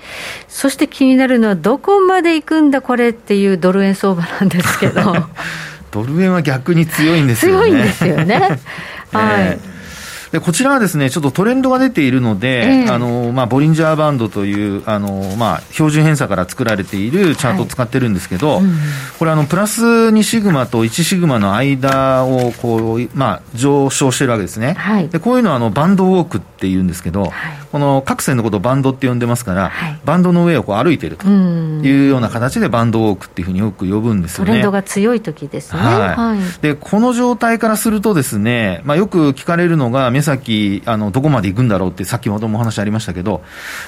[0.47, 5.13] そして気になるのは、どこまで行くんだ、これっていうドル円相場なんですけど。
[5.91, 7.67] ドル円は逆に強いんですよね。
[7.69, 8.59] 強いんですよね。
[9.13, 9.59] はい、
[10.33, 18.63] でこちらはですねちょっとトレンドが出ているので、えー、あのまあ、ボリンジャーバンドというあの、まあ、標準偏差から作られているチャートを使ってるんですけど、はい。
[18.63, 18.73] うん、
[19.19, 27.31] これあの、プラス2シグマと1シグマの間をこう、まあ、上昇してるわけですね、はい、でこういうのはあのバンドウォークっていうんですけど、はい、
[27.71, 29.71] この各線のことをバンドって呼んでますから、
[30.03, 31.27] バンドの上をこう歩いてると。
[31.27, 34.47] いうような形でバンドウォークっていうふうによく呼ぶんですよね。
[34.47, 36.61] トレンドが強い時ですね、はい。
[36.61, 43.43] でこの状態からするとですね、まあ、よく聞かれるのが先、あの、どこまで行くんだろうって、先ほどもお話ありましたけど、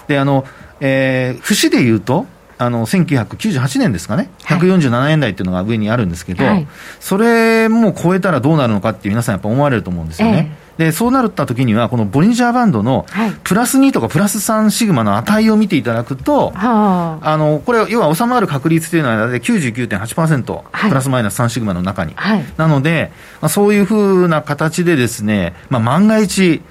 [0.08, 0.46] で、あの、
[0.80, 6.68] えー、節で言うと、あの1998年ですかね、147円台っていうのが上にあるんですけど、はい、
[7.02, 10.58] それも超えたらどうなるのかって皆さん、やっぱ思われると思うんですよね。
[10.62, 13.06] えでそうなった時には、このボリンジャーバンドの
[13.44, 22.14] プラス2とかプラス3シグマの値を見ていただくと、はい、あのこれ、要は収まる確率というのは大体99.8%、はい、プラスマイナス3シグマの中に。
[22.16, 23.12] はい、なので、
[23.42, 26.62] まあ、そういうふうな形でですね、まあ、万が一、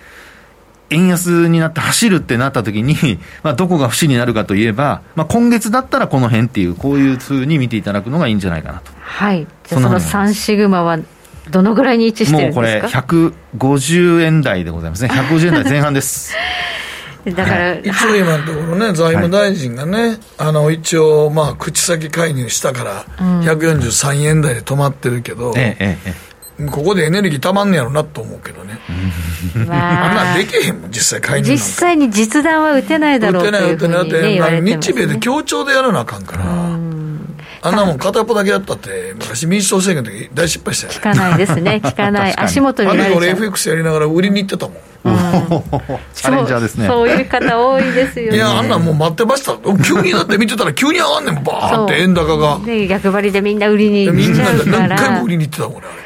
[0.90, 8.92] 円安になって走るってなった時に、まあ、どこが節になるかといえば、まあ、今月だったらこの辺っていう、こういうふうに見ていただくのがいいんじゃないかなと。
[9.00, 9.46] はい。
[9.64, 10.98] じゃあその3シグマは
[11.50, 13.00] どのぐらいに位置してるんですか？
[13.00, 15.10] もうこれ、150円台でございますね。
[15.12, 16.34] 150円台前半です。
[17.24, 23.06] だから、一応今のところね、財務大臣がね、はい、あの一応、まあ、口先介入したから、
[23.42, 26.34] 143円台で止まってるけど、ええええ
[26.70, 28.78] ここでエネルギーたまんねやろなと思うけどね、
[29.66, 36.44] まあ、あんなできへんもん、実際、介入実際に実弾は打てないだろう打てない、打てない、打てない、日米で協調でやらなあかんから。
[37.62, 40.98] あんなもん片っぽだけやったって、昔民主党政権の時大失敗したよね。
[40.98, 42.34] 聞かないですね、 聞かない。
[42.36, 44.76] 足元にあれ俺 FX やりながら売りに行ってたもん。
[46.14, 46.86] チャレンジャーですね。
[46.86, 48.36] そういう方多いですよね。
[48.36, 49.56] いやあんなんもう待ってました。
[49.84, 51.44] 急にだって見てたら急に上がんねん。
[51.44, 52.60] バーって円高が。
[52.64, 54.88] で逆張りでみんな売りに行っちゃうから。
[54.88, 56.03] 何回も売りに行ってたもんねあれ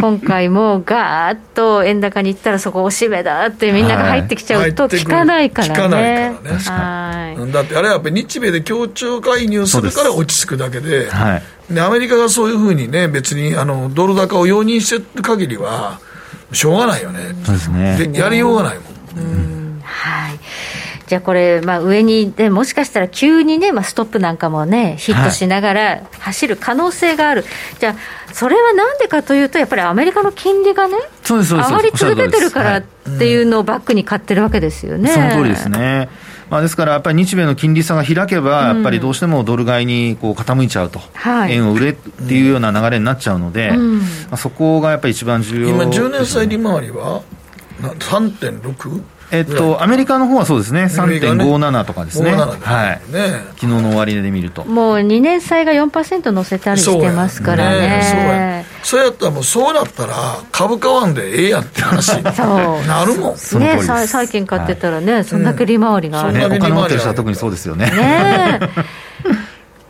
[0.00, 5.74] 今回もガーッと円高にいったらそこおしめだってみんなが入ってきちゃうと効かないからね。
[5.74, 6.58] 効かないからね。
[6.58, 11.38] はい、だってあれはやっぱり日米で協調介入するから落ち着くだけで、は
[11.70, 16.00] い、でアメリカがそういうふうにね、別にあのドル高を容認してる限りは、
[16.52, 17.34] しょうがないよね。
[17.44, 18.08] そうですね。
[18.08, 18.94] でやりようがないもん。
[19.16, 20.38] うんはい
[21.14, 35.10] じゃあこれ、まあ、上に、ね、もしかしたら急にね、まあ、ストップなんかもね、ヒットしながら走る可能性がある、はい、じゃあ、それはなんでかというと、やっぱりアメリカの金利がね、上がり続けてるからっていうのをバックに買ってるわけですよね。
[35.10, 36.08] その通りですね。
[36.50, 47.22] まあ、ですから、やっぱり日米の金利差が開けば、やっぱりどうしてもドル買いにこう傾いちゃうと、はい、円を売れっていうような流れになっちゃうので、うん、まあ、そこがやっぱり一番重要、ね、今、10年債利回りは
[47.80, 49.13] 3.6?
[49.30, 52.36] えっと、アメリカの方はそうですね、3.57とかですね、ね。
[52.36, 53.00] はい、
[53.54, 54.64] 昨日の終値で見ると。
[54.64, 57.80] もう2年債が4%乗せたりしてますからね。
[57.80, 59.10] ねそうや。
[59.10, 60.14] ったら、もうそうなったら、
[60.52, 62.16] 株買わんでええやって話。
[62.16, 63.60] になるもん。
[63.60, 67.86] ね債券買ってたらね、そんだけ利回りがある、ね、お金持ってる人は特にそうですよね。
[67.86, 68.60] ね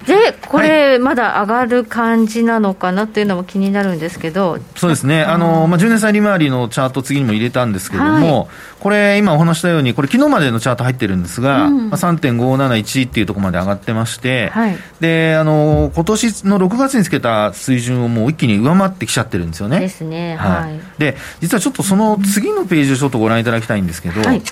[0.06, 8.48] で、これ、まだ上がる感じなのかなっていうのも気になるんですけど、そうですね、あのまあ、10年債利回りのチャート、次にも入れたんですけれども、はい、
[8.80, 19.80] これ、今お話したように、これ、昨日までのチャート入ってるんですが、うん、まあ、3.571っていうところまで上がってまして、はい、であの今年の6月につけた水準をもう一気に上回ってきちゃってるんですよね。
[19.80, 20.36] ですね。
[20.36, 24.42] はい、で実はちょっとその次のページをちょっとご覧いただきたいんですけど、はい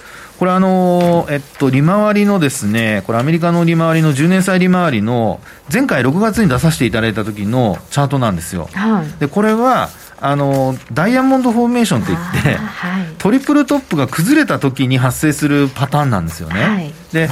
[0.42, 5.40] これあの、えっと、利回りのですね、これアメリカの利回りの10年債利回りの、
[5.72, 8.68] 前回6月に出させていただいた時のチャートなんですよ。
[8.72, 9.88] はい、で、これは、
[10.20, 16.61] あのダイヤモンドフォーメーションといって、はい、トリプルトップが崩れた時に発生するパターンなんですよね。
[16.61, 17.28] はい、で、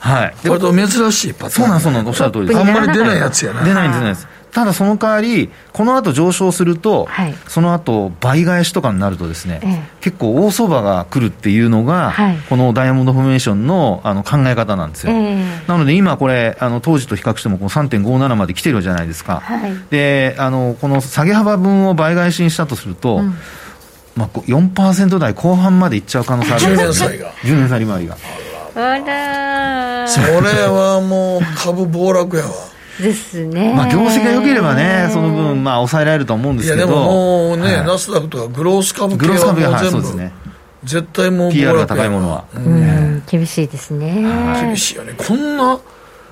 [0.00, 0.34] はい。
[0.48, 1.50] 割と珍しいパターン。
[1.52, 2.58] そうなんそうなんおっしゃる通りです。
[2.58, 3.62] あんまり出ないやつやな。
[3.62, 4.28] 出ないんです、出ないです。
[4.52, 15.12] ただその代わり、この後上昇すると、はい、その後倍返しとかになるとですね、ええ、結構大相場が来るっていうのが、はい、このダイヤモンドフォーメーションのあの考え方なんですよ。
[15.12, 19.40] え、なので今これ、あの当時と比較してもこの3.57まで来てるじゃないですか。
[19.40, 23.34] はい、であの、この下げ幅分を倍返しにしたとすると、うん。
[24.16, 26.64] まあ、4%台後半までいっちゃう可能性ある。
[26.64, 27.32] 10年債が。
[27.44, 28.16] 10年債利回りが。
[28.74, 32.50] あらそれはもう株暴落やわ
[33.02, 33.72] ですね。
[33.74, 36.76] まあ、業績が良ければね、その分、まあ、抑えられると思うんですけど。
[36.76, 40.32] いや、でももうね、はい、ナスダックとかグロース株系はもう全部、はい、そうですね。
[40.84, 44.22] 絶対もう PR が高いものは、うん、厳しいですね
[44.60, 45.78] 厳しいよねこんな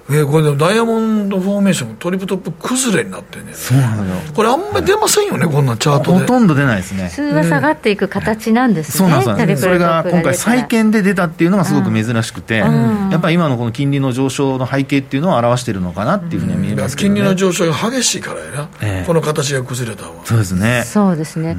[0.09, 3.53] えー、これでもダイヤモンドフォーメーショントリプトップ崩れになってね。
[3.53, 4.21] そうなのよ。
[4.35, 6.19] これあんまり出ませんよね、こんなチャートで。
[6.21, 7.09] ほとんど出ないですね。
[7.09, 9.63] 普通は下がっていく形なんですね、そうなんです。
[9.63, 20.85] それが今回債券で出たっていうのがすごく珍しくて、うん、やっぱり今のこの金利の上昇の背景っていうのを表しているのかなっていうふうに見えます、ね、金利の上昇が激しいからやな、えー、この形が崩れたわそうですね。
[20.85, 21.59] そうですね、うん、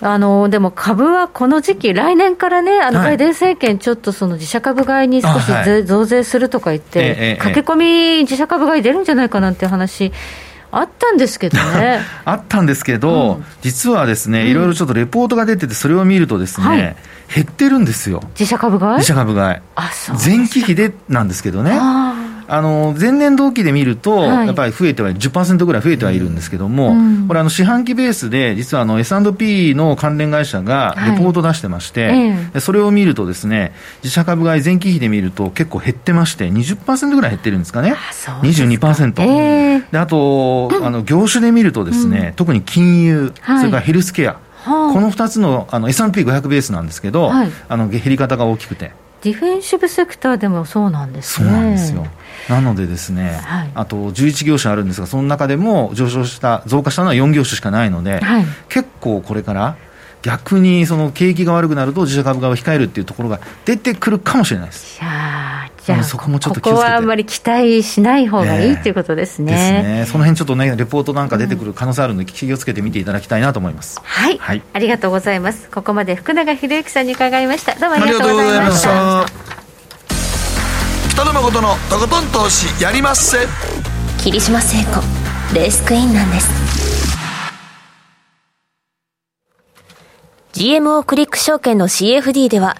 [0.00, 10.12] あのでも株はこの時期来年からねあのバイデン政権ちょっとその自社株買いに少し、はい、増税するとか言って、駆け込み自社株株買い出るんじゃないかなんて話。
[10.72, 12.00] あったんですけどね。
[12.26, 16.96] あったんですけど、うん、実はですね、いろいろちょっとレポートが出てて、それを見るとですね、はい、
[17.34, 18.22] 減ってるんですよ。
[18.38, 18.96] 自社株買い？
[18.96, 19.58] 自社株買い。
[19.76, 21.78] あ、そう前期比でなんですけどね。
[21.80, 22.15] あ
[22.60, 26.94] の前年同期で見ると、やっぱり増えては、10%ぐらい増えてはいるんですけども、
[27.28, 33.72] これ、四半期ベースで、実はあの S&P の関連会社がレポート出してまして、それを見ると、ですね
[34.04, 37.94] 自社株買い前期比で見ると、結構減ってまして、20%ぐらい減ってるんですかね、
[38.42, 39.22] 22%。
[39.22, 44.32] えー、であとあの業種で見ると、ですね特に金融、それからヘルスケア。
[44.66, 48.92] はあ、この2つのあの S&P500 ベースなんですけど、はい、あの減り方が大きくて。
[49.22, 51.48] ディフェンシブセクターでもそうなんですね。
[51.48, 52.06] そうなんですよ。
[52.48, 59.76] なのでですね、はい、あと11業種あるんですが、その中でも上昇した、増加したのは4業種しかないので、はい、結構これから
[60.22, 65.00] 逆にその景気が悪くなると自社株価を控えるっていうところが出てくるかもしれないです。
[65.00, 69.52] いやじゃあそこもちょっとここはあんまり期待しない方がいいっていうことですね。
[69.52, 70.06] ですね。
[70.06, 74.00] その辺ちょっとねレポートなんか出てくる可能性あるので気をつけて見ていただきたいなと思います。
[74.02, 74.38] はい。
[74.38, 75.70] はい、ありがとうございます。
[75.70, 77.76] ここまで福永博之さんに伺いました。
[77.76, 79.65] どうもありがとうございました。
[81.16, 83.38] 北野誠のとことん投資やりまっせ。
[84.22, 85.00] 霧島聖子
[85.54, 86.50] レースクイーンなんです。
[90.52, 92.76] GMO クリック証券の CFD では、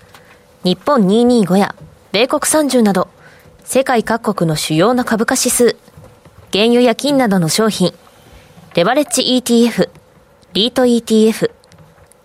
[0.64, 1.74] 日本225や
[2.12, 3.08] 米国30など、
[3.64, 5.74] 世界各国の主要な株価指数、
[6.52, 7.94] 原油や金などの商品、
[8.74, 9.88] レバレッジ ETF、
[10.52, 11.52] リート ETF、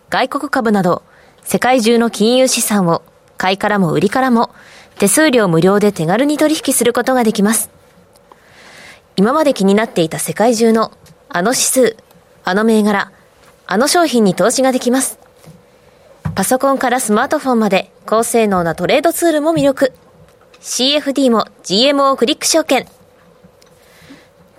[0.10, 1.04] 外国株など、
[1.46, 3.02] 世界中の金融資産を
[3.38, 4.52] 買いからも売りからも
[4.98, 7.70] 手数料無料で手軽に取引することができます。
[9.16, 10.92] 今まで気になっていた世界中の
[11.30, 11.98] あの指数、
[12.44, 13.12] あの銘柄、
[13.68, 15.20] あの商品に投資ができます。
[16.36, 19.94] パソコンからスマートフォンまで高性能なトレードツールも魅力。
[20.62, 22.86] CFD も GMO クリック証券。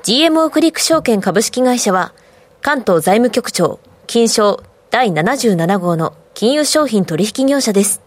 [0.03, 2.13] GMO クリック証券株式会社は、
[2.61, 8.01] 関東財務局長、金賞第77号の金融商品取引業者です。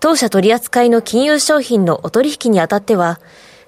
[0.00, 3.20] 当社取扱いの金融商品のお取引にあたっては、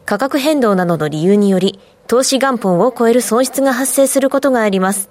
[0.06, 5.08] 価格変動などの理由により、投資元本を超える損失が発生することがあります。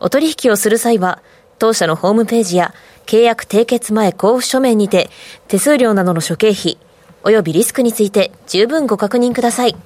[0.00, 1.20] お取引をする際は、
[1.58, 2.74] 当社のホームページや
[3.06, 5.08] 契約締結前交付書面にて
[5.48, 6.76] 手数料などの諸経費
[7.22, 9.76] 及びリスクについて十分ご確認ください。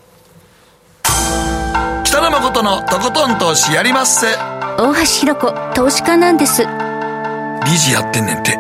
[2.05, 4.27] 北野誠のとことん投資やりまっせ。
[4.79, 6.65] 大橋ひろ子投資家なんです。
[7.65, 8.59] 理事やってんねんて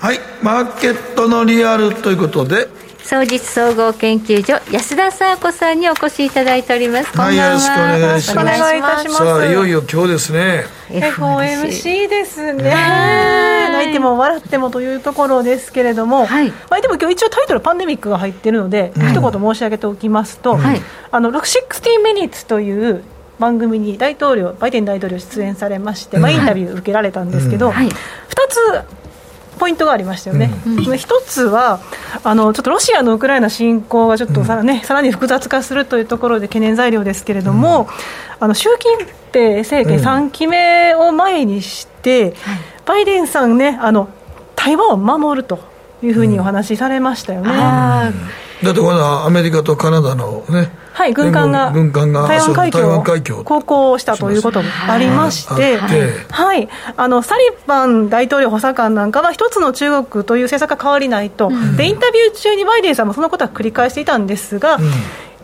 [0.00, 0.18] はい。
[0.42, 2.68] マーケットのリアルということで。
[3.02, 7.18] 総実総合研究所安田沙子さんにお越しいただいております。
[7.18, 9.14] はいよろしくお願いします。
[9.14, 10.64] さあいよいよ今日ですね。
[10.88, 12.70] FOMC ですね。
[13.72, 20.80] 泣いても笑ってもというところですけれども、はい、まあ、でも今日一応タイトルパンデミックが入っているので、うん、一言申し上げておきますと、はい、
[21.10, 21.66] あの60
[22.02, 23.04] Minutes という
[23.38, 27.72] 番組に大統領バイデン大統領出演されまして、まあ、インタビュー受けられたんですけど、うん。
[27.72, 27.92] はい、2
[28.48, 28.99] つ
[29.60, 31.80] ポイントがありましたよね、うん、一つは
[32.24, 37.88] あのちょっとロシアのウクライナ侵攻がちょっとさら,、ねさらに複雑化するというところで懸念材料ですけれども、
[38.40, 38.96] あの習近
[39.32, 42.34] 平政権3期目を前にして、
[42.86, 44.08] バイデンさんねあの
[44.56, 45.60] 台湾を守ると
[46.02, 47.50] いうふうにお話しされましたよね。
[48.62, 52.54] だってこのアメリカとカナダのねはい、軍艦が軍艦が台湾
[53.02, 64.76] 海峡を航行したということもありまして、はい、あのサリバン大統領補佐官なんかは、一つの中国という政策が変わりないと、うん、で、インタビュー中にバイデンさんもそのことは繰り返していたんですが、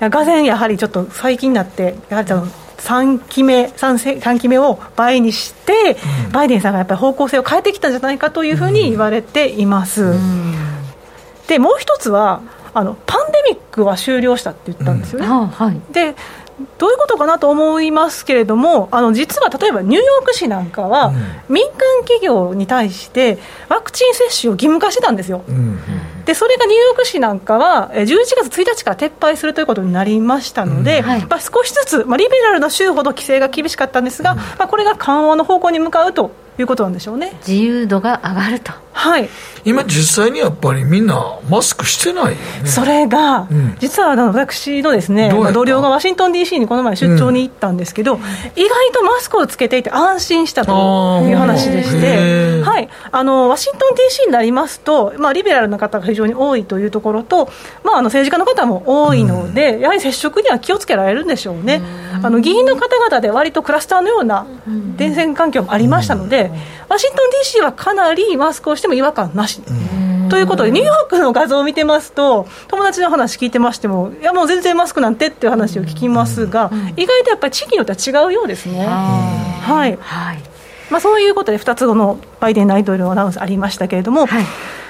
[0.01, 5.97] うん、がぜやはりちょっと最近になって、やはり3期目 3, 3期目を倍にして、
[6.27, 10.12] うん、バイデンさんがやっぱり方向性を変えてきたんじゃないかというふうに言われています。
[11.49, 12.43] でもう一つは
[12.77, 15.27] あのパンデミックは終了したって言ったんですよね。
[15.27, 15.47] うん。
[15.47, 16.14] はい、で
[16.79, 21.12] どういうことかなと思いますけれども、あの実は例えばニューヨーク市なんかは、
[21.49, 23.39] 民間企業に対して
[23.70, 25.43] ワクチン接種を義務化してたんですよ。
[25.49, 25.79] うん
[26.27, 28.07] でそれがニューヨーク市なんかは、11
[28.51, 31.05] 月1日から撤廃するということになりましたので、うん。
[31.05, 37.33] はい、まあ、少しずつ、まあ、リベラルな州ほど規制が厳しかったんですが、うん、まあ、これが緩和の方向に向かうということなんでしょうね。
[37.47, 38.73] 自由度が上がると。
[38.93, 39.29] はい。
[39.65, 42.37] 今、実際にやっぱりみんな、マスクしてないよね。
[42.67, 50.73] それが、うん、実はあの私のですね同僚がワシントン DC にこの前、出張に行ったんですけど、うん、意外とマスクをつけていて安心したと
[51.25, 57.51] いう話でして、はい、あのワシントン DC になりますと、まあ、リベラルな方が非常に多いというところと、
[57.85, 61.83] まあ、あの政治家の方も多いので、うん、やはり接触には気をつけられるんでしょうね、
[62.23, 64.47] あの議員の方々で割とクラスターのような
[64.97, 66.46] 伝染環境もありましたので、
[66.89, 67.31] ワシントン
[67.61, 69.61] DC はかなりマスクをしても違和感なし。
[70.29, 78.85] ということで、ニューヨークの画像を見てますと、友達の話聞いてましても、いや、もう全然マスクなんてっていう話を聞きますが、意外とやっぱり地域によっては違うようですね。
[78.85, 80.39] はい、はい。
[80.91, 84.45] まあ、そういうことで、2つのバイデン大統領のアナウンスありましたけれども、はい、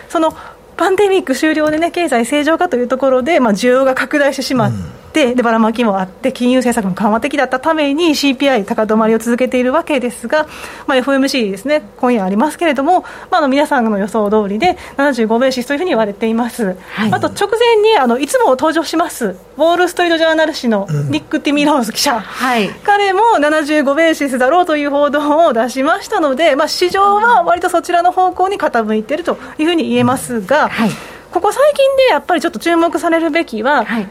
[0.08, 0.34] その
[0.76, 4.76] パンデミック終了でね、経済正常化というところで、まあ、需要が拡大してしまって、
[5.16, 10.46] ってでばらまきもあって金融政策も緩和的だったために CPI 高止まりを続けているわけですが、
[10.86, 30.90] まあ、FOMC ですね今夜ありますけれども、まあ、の皆さんの予想通りで75ベーシスというふうに言われています、はい、あと直前にあのいつも登場しますウォール・ストリート・ジャーナル紙のニック・ティミローズ記者、うんはい、彼も75ベーシスだろうという報道を出しましたので、まあ、市場は割とそちらの方向に傾いているというふうに言えますが、はい、
[31.36, 34.08] ここ最近でやっぱりちょっと注目されるべきは、はい、11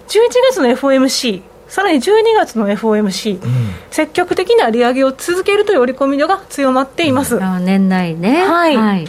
[0.51, 3.49] 月の FOMC さらに12月の FOMC、うん、
[3.89, 7.39] 積極的な利上げを続けるという織り込み度が強まっています。
[7.61, 9.07] 年内ね、はい、はい。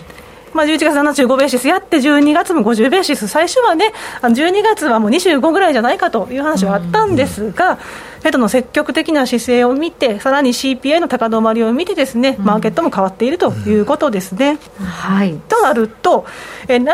[0.55, 3.93] まあ、11月75ベーシスやって、12月も50ベーシス、最初はね、
[4.23, 7.79] 12月はもう25ぐらいじゃないかという話はあったんですが、
[8.27, 14.59] フェドの積極的な姿勢を見て、さらに CPI の高止まりを見て、ですねマーケットも変わっているということですね。
[14.81, 16.27] はい、となると、
[16.67, 16.89] え75、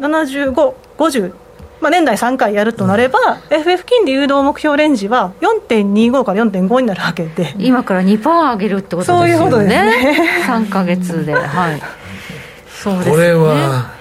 [0.00, 1.32] 75、50、
[1.80, 7.54] まあ、年内3回やるとなれば、うん、FF 金利誘導目標レンジは4.25から4.5になるわけで。
[7.58, 9.32] 今から2%上げるってことですよね。
[9.36, 10.42] そういうことですね。
[10.44, 11.80] 3か月で、はい。
[12.66, 13.92] そうですね、これは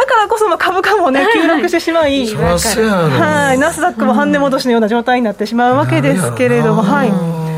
[0.00, 7.10] だからこそ株価もね、急落してしまい、はい、ナスダックも半値戻しのような状態になってしまうわけですけれども、はい、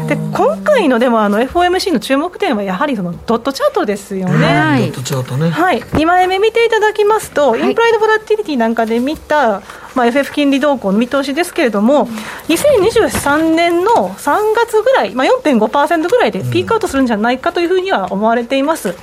[0.06, 4.46] で今回のでもあの FOMC の注目点はやはりそのドットチャートですよね。
[4.46, 5.50] はい、ドットチャートね。
[5.50, 9.62] はい、2枚目見ていただきますと、インプライドボラティリティなんかで見た
[9.94, 12.08] まあ、FF 金利動向の見通しですけれども、
[12.48, 18.90] 2023年の3月ぐらい、まあ、4.5%ぐらいでピークアウトするんじゃないかというふうには思われています。
[18.90, 18.94] うん、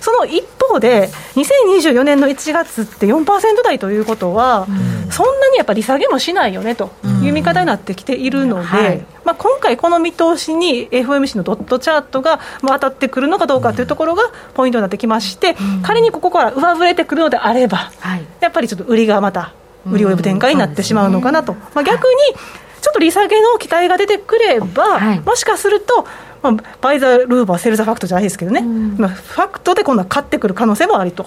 [0.00, 6.90] その一方で、2024年の1月って4%台ということは、うん、そんなにやっぱり利下げもしないよねと
[7.26, 14.22] いう見方になってきているので、まあ、今回、この見通しに FOMC のドットチャートが当たってくるのかどうかというところが
[14.54, 19.52] ポイントになってきまして、仮にここから上振れてくるのであれば、はい、やっぱりちょっと売りがまた
[19.90, 22.38] 売り及ぶ展開になってしまうのかなと、まあ、逆に
[22.80, 26.06] ちょっと利下げの期待が出てくれば、はい、もしかすると、
[26.42, 31.26] まあ、バイザ・ルーバー、セルザ・ファクトじゃないですけどね、まあ、ファクトで今度は勝ってくる可能性もありと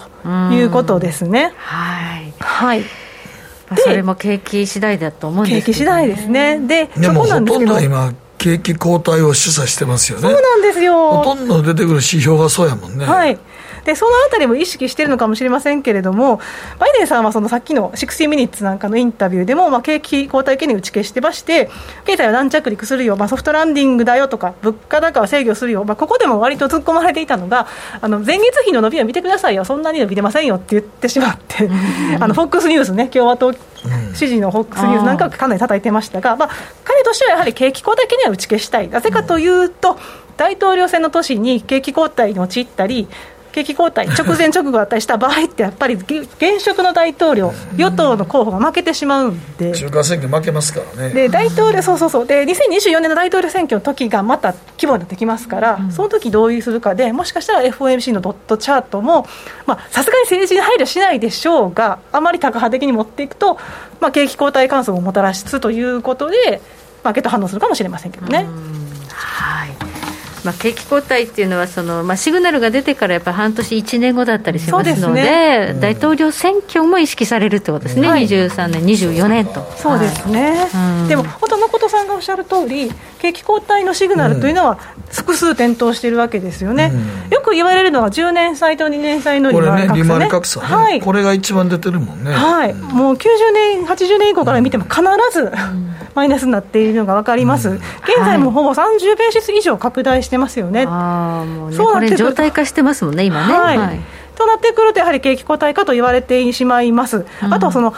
[0.52, 1.52] いうことですね。
[1.56, 2.84] はい、はい
[3.76, 6.58] それも景気次第だと思うんですけど、ね、景気次第ですね。
[6.58, 10.22] で、でもほとんど今、景気後退を示唆してますよね。
[10.22, 11.10] そうなんですよ。
[11.10, 13.04] ほとんど出てくる指標がそうやもんね。
[13.04, 13.38] はい。
[13.84, 16.40] でそのあたりも意識しているのかもしれませんけれども、
[16.78, 21.70] バイデンさんはそのさっきの60ミニッツなんかのインタビューでも、まあ、景気後退懸念打ち消してまして、
[22.04, 27.66] 経済は軟着陸するよ、まあ、ソフトランディングだよとか、物価高は制御するよ、まあ、ここでも割と突っ込まれていたのが、
[28.00, 31.68] あの前月比の伸びを見てくださいよ、そんなに伸びてませんよって言ってしまって、
[32.20, 36.50] あの FOX ニュースね、共和党支持の FOX ニュースなんかはかなり叩いてましたが、まあ、
[36.84, 39.98] 彼としてはやはり景気後退懸念は打ち消したい、なぜかというと、
[40.36, 43.08] 大統領選の年に景気後退に陥ったり、
[43.52, 51.14] 景気後退、直前直後だったりした場合って、やっぱり現職の大統領、与党の候補が負けてしまうんで、中間選挙負けますからね。
[51.14, 52.26] で大統領そうそうそう。
[52.26, 59.26] で、2024年の大統領選挙の時がまた規模になってきますから、うん、その時どういうするかで、もしかしたら FOMC のドットチャートも、
[59.90, 63.58] さすがに政治に配慮しないでしょうが、あまりタカ派的に持っていくと、
[64.00, 66.60] まあ、景気後退観測をもたらすということで、
[67.02, 68.46] マーケット反応するかもしれませんけどね。
[69.12, 69.89] はい
[70.44, 79.64] まあ、景気後退っていうのはその、まあ、シグナルが出てからやっぱ半年、1年後だったりしますので、ね、大統領選挙も意識されるということですね、はい、23年、24年と。
[79.76, 84.78] そうですね、はい、でも、本当、誠さんがおっしゃる通り、景気後退のシグナルというのは、
[85.10, 95.50] 複数点灯しているわけですよね、うん、よく言われるのは、10年債と2年債の利回り格差、ね、利回り格差、ね、はい、これが一番出てるもんね、はい、もう90年、80年以降から見ても、必ず
[96.14, 97.84] マイナスになっているのが分かります、うん、現
[98.24, 100.84] 在もほぼ30ベーシス以上拡大してますよね。
[100.88, 103.54] あもうねそうこれ状態化してますもんね、今ね。
[103.54, 104.00] はい、はい、
[104.36, 107.26] となってくると、やはり景気後退かと言われてしまいます。
[107.40, 107.92] あとはその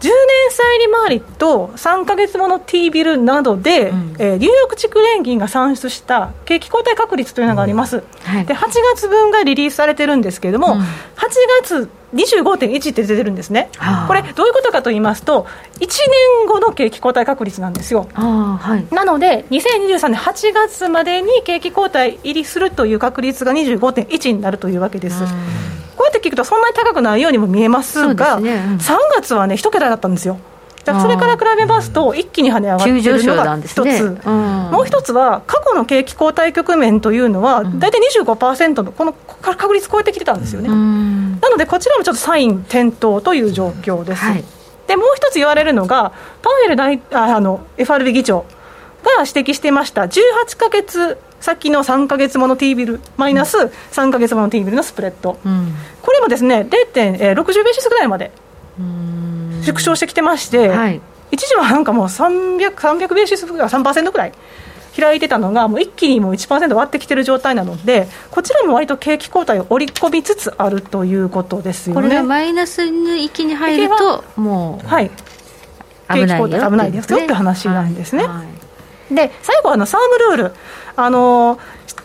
[0.00, 0.12] 10年
[0.50, 8.04] 債利回りと3か月もの T ビルなどで、うん、えー、ニューヨーク地区連銀が算出した景気後退確率というのがあります、うん。
[8.22, 10.84] はい、で8月分がリリースされてるんですけれども、うん、8
[11.62, 13.68] 月25.1って出てるんですね、
[14.06, 15.46] これ、どういうことかと言いますと、
[15.80, 15.86] 1
[16.40, 18.08] 年後の景気後退確率なんですよ。
[18.14, 25.24] はい、なので、2023年8月までに景気後退入りするという確率が25.1になるというわけです。
[25.96, 28.54] こうやって聞くと、そんなに高くないようにも見えますが、すね。
[28.54, 30.38] うん、3月はね、一桁だったんですよ。
[31.00, 33.98] それから比べますと、一気に跳ね上がっているのが一つ、ね。
[33.98, 40.68] うん、もう一つは、過去の景気後退局面というのは、大体25%のこの確率超えてきてたんですよね。
[41.40, 44.24] なので、こちらもちょっとサイン点灯という状況です。
[44.24, 44.44] はい、
[44.86, 46.12] でもう一つ言われるのが、
[46.42, 48.44] パウエル大あの FRB 議長
[49.02, 53.56] が指摘していました、18か月先の3か月もの T ビル、マイナス
[53.92, 58.32] 3か月もの T ビルのスプレッド、うん、これもですね0.60ベーシスぐらいまで
[59.62, 64.32] 縮小してきてまして、はい、一時はなんかもう300、300ベーシスが3%ぐらい。
[64.96, 72.02] 開いてたのが、もう一気にもう1%割ってきてる状態なので、こちらも割と景気後退を織り込みつつあるということですよね。
[72.02, 75.10] これがマイナスに域に入ると、もう、はい、
[76.08, 78.26] 景気後退危ないですよって話なんですね。
[79.10, 80.00] で最後あのサー
[80.32, 80.54] ムルール。
[80.96, 81.58] あの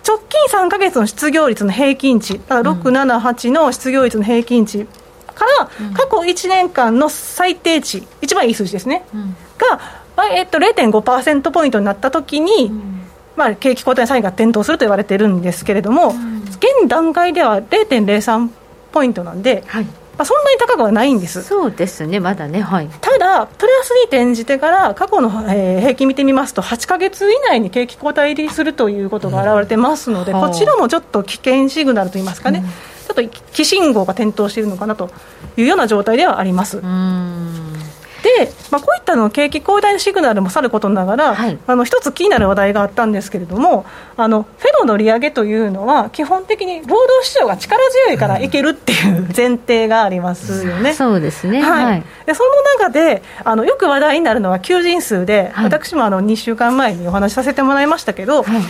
[0.05, 0.19] 直
[0.49, 4.85] 近3か月の失業率の平均値、だから6、7、8の失業率の平均値
[5.33, 13.01] から、過去1年間の最低値、一番いい数字ですね、うん、がまあえっと、0.5%ポイントになったときに、うん、
[13.35, 18.49] まあ、景気後退サインが点灯すると言われてるんですけれども、うん、現段階では0.03
[18.91, 21.41] ポイントなんで、はい、まあ、そんなに高くはないんです。
[21.41, 32.63] そうですね、まだね、はい、ただ、プラスに転じてから、過去の、えー、平均見てみますと、8か月以内に景気後退入りするということが表れてますので、うん、こちらもちょっと危険シグナルといいますかね、
[33.07, 35.09] ちょっと黄信号が点灯しているのかなと
[35.57, 36.77] いうような状態ではあります。
[36.77, 37.90] うん
[38.23, 50.93] で、まあ、こういったの景気後退のシグナルもさることながら、はい、あの一つ気になる話題があったんですけれども、あのフェドの利上げというのは、基本的に労働市場が力強いからいけるっていう 前提がありますよね。
[50.93, 52.49] そうですね、はい、はい、でその
[52.79, 58.63] 中であの、よく話題になるのは求人数で、はい、私もあの2週間前にお話しさせてもらいましたけど、1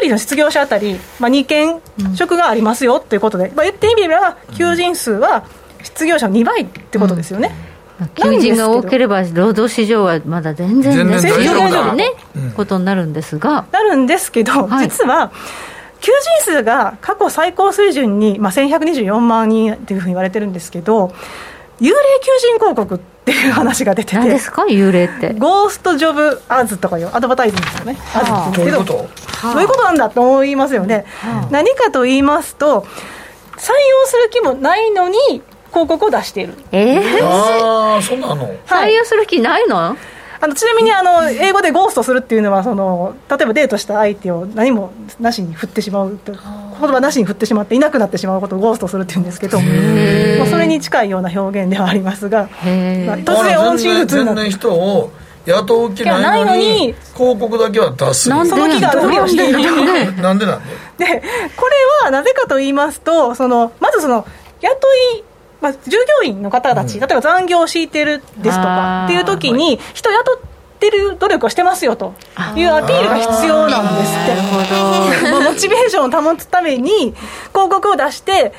[0.00, 1.80] 人の失業者当たり、まあ、2件
[2.14, 5.44] 職がありますよということで、まあ、言ってみれば、求人数は
[5.82, 7.54] 失業者の2倍ってことですよね。
[7.60, 7.65] うん
[8.14, 13.66] 求人が多ければ、労働市場はまだ全然全然大丈夫ね、うん、ことになるんですが。
[13.72, 15.32] なるんですけど、はい、実は、
[16.00, 21.06] 求人数が過去最高水準に、まあ、1124万人っていうふうに言われてるんですけど、
[21.80, 25.34] 幽霊求人広告っていう話が出てて、何ですか、幽霊って。
[25.34, 28.50] ゴーストジョブアズとかいうアドバタイズですよね、あ。
[28.54, 28.82] ズって言う。
[28.82, 29.08] んですけど、
[29.54, 31.06] どういうことなんだと思いますよね。
[31.50, 32.86] 何かと言いますと、
[33.56, 36.54] 採用する気もないのに、広告を出している。
[36.72, 38.48] えー、ああそうなの？
[38.66, 39.96] 採用する気ないの？
[40.38, 49.64] あのちなみにあの英語でゴーストするっていうのはその例えばデートした相手を何もなしに振ってしまう言葉なしに振ってしまっていなくなってしまうことをゴーストするっていうんですけど、ま
[50.44, 55.10] あ、それに近いような表現ではありますが、まあ、突然音信不通な全然人を
[55.46, 58.28] 雇う気ないのに広告だけは出す。
[58.28, 60.22] その気があるふりをしているなんで？
[60.22, 60.52] なんでで
[61.56, 64.26] これはなぜかと言いますとそのまずその
[64.60, 64.70] 雇
[65.16, 65.24] い
[65.60, 70.38] まあ、従業員の方たち、例えば残業を強いてるですとかっていう時に、人雇っ
[70.78, 72.14] てる努力をしてますよと
[72.54, 77.14] いうアピールが必要なんですって、 モチベーションを保つために、
[77.52, 78.52] 広告を出して、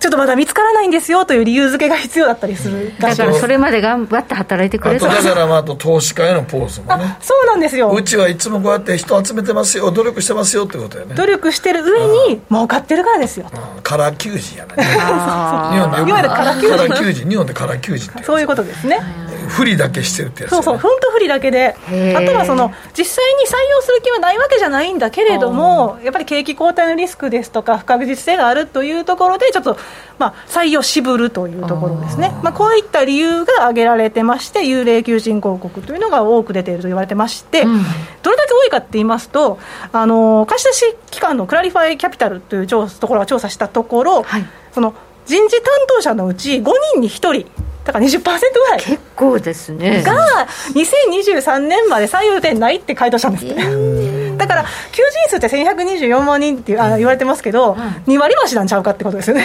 [0.00, 5.06] ちょっとまだ見つからないんですよという理由付けが必要だったりするだからそれまで頑張って働いてくれと。
[5.06, 7.16] だからまあと投資家へのポーズもね。
[7.20, 7.90] そうなんですよ。
[7.90, 11.14] うちはいつもこうやって人集めてますよ努力してますよってことよね。
[11.14, 13.50] 努力してる上に儲かってるからですよ
[13.82, 19.00] カラー求人やね日本でいわゆるカラー求人日本でカラー求人ってそういうことですね。
[19.48, 20.78] 不利だけしてるってやつ、ね、そうそう。
[20.78, 21.76] 本当不利だけで。
[22.16, 29.76] あとはその実際に採用する気はないわけじゃないんだけれどもやっぱり景気後退のリスクですとか不確実性があるというところでちょっと
[30.18, 32.32] まあ採用渋るというところですね。
[32.42, 37.82] まあ、こういった理由が挙げられてまして幽霊求人広告というのが多く出ていると言われてまして、うん、
[38.22, 39.58] どれだけ多いかって言いますと
[39.92, 44.94] あの貸し出し機関のクラリファイキャピタルというところが調査したところ、はい、その
[45.26, 47.46] 人事担当者のうち5人に1人。
[47.84, 48.80] だから20%ぐらい。
[48.80, 50.02] 結構ですね。
[50.02, 59.44] が2023年まで採用予定ないって回答したんですって、えー、だから求人数って1124万人ってあ言われてますけど、うん、2割増しなんちゃうかってことですよね。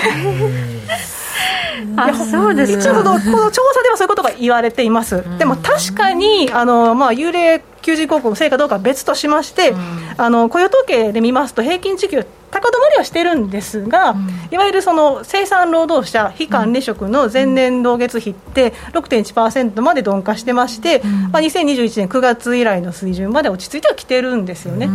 [1.95, 3.19] あそうです一応この
[3.51, 9.79] 調査ではそういうことが言われています、でも確かにあの、まあ、幽霊求人広告の成果どうかは別としまして、うん、
[10.17, 24.89] あの雇用統計で見ますと、平均時給、高止まりはしてるんですが、うん、いわゆるその生産労働者、非管理職の前年同月比って6.1%まで鈍化してまして、うん、まあ、2021年9月以来の水準まで落ち着いてはきてるんですよね。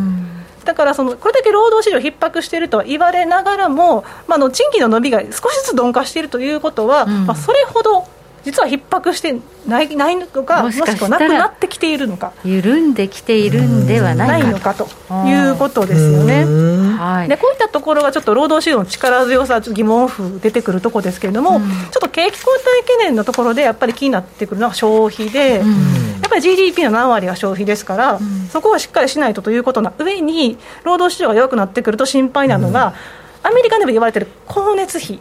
[0.65, 8.09] だからそのこれだけ労働市場逼迫しているとは言われながらも、まあ、の賃金の伸びが少しずつ鈍化しているということは、まあ、それほど
[8.45, 12.33] 実は逼迫してないないのかもしくはなくなってきているのか。
[12.45, 14.87] 緩んできているんではないのかと
[15.27, 16.45] いうことですよね。
[16.97, 25.71] はい、でこういったところがちょっと労働市場の力強さ疑問符出てくるところですけれども、うん、ちょっと景気後退懸念のところでやっぱり気になってくるのは消費で、うん、
[26.21, 32.95] やっぱり GDP の何割が消費ですから、うん、そこはしっかりしないとということの上に労働市場が弱くなってくると心配なのが、
[33.45, 35.21] アメリカでも言われている光熱費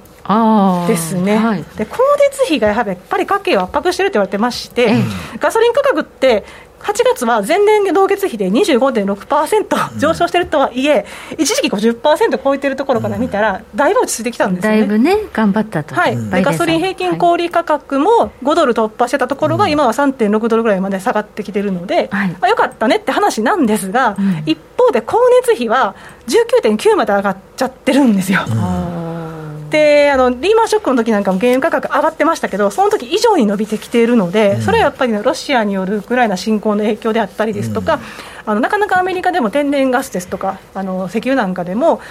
[0.87, 4.95] ですね、はい、で光熱費がやはりやっぱり家計を圧迫していると言われてまして、
[5.39, 6.45] ガソリン価格って
[6.83, 11.05] 8月は前年同月比で25.6%上昇してるとはいえ、
[11.37, 14.79] 一時期50%超えてるところから見たら、だいぶ落ち着いてきたんですよね。
[14.79, 15.95] だいぶね、頑張ったと。
[15.95, 25.95] はい、ガソリン平均小売価格も5ドル突破してたところが、今は3.6ドルぐらいまで下がってきてるので、はあ、よかったねって話なんですが、うん、一方で光熱費は
[26.61, 28.41] 19.9まで上がっちゃってるんですよ。
[29.73, 37.99] であのリーマンショックの時なんかも原油価格上がってましたけど、その時以上に伸びてきているので、それはやっぱり、ロシアによるウクライナ侵攻の影響であったりですとか、
[38.45, 42.01] あのなかなかアメリカでも天然ガスですとか、あの石油なんかでも、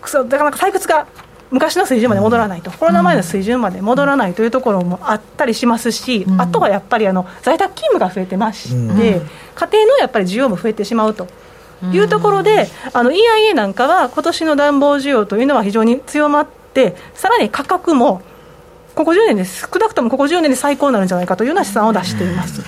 [0.00, 1.06] なかなか採掘が
[1.50, 9.20] 昔の水準まで戻らないと、コロナ前の水準まで戻らないというところもあったりしますし、あとはやっぱりあの在宅勤務が増えてまして、
[9.54, 11.28] 家庭のやっぱり需要も増えてしまうと。
[11.92, 18.22] いうところで、あの EIA なんかは、今年の暖房需要というのは非常に強まっでさらに価格も
[18.94, 22.62] ここ10年で少なくともここ10年で最高になるんじゃないかというような試算を出しています。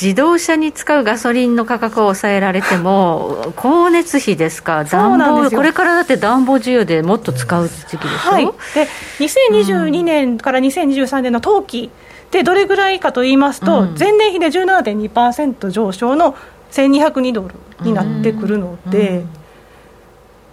[0.00, 8.44] 自動車に使うガソリンの価格を抑えられても、 光熱費ですか、暖房これからだって暖房需要でもっと使う時期でしょ、はい、
[8.74, 8.88] で
[9.20, 11.90] 2022年から2023年の冬季
[12.30, 16.34] でどれぐらいかと言いますと、うん、前年比で17.2%上昇の
[16.72, 19.08] 1202ドルになってくるので。
[19.08, 19.41] うんうん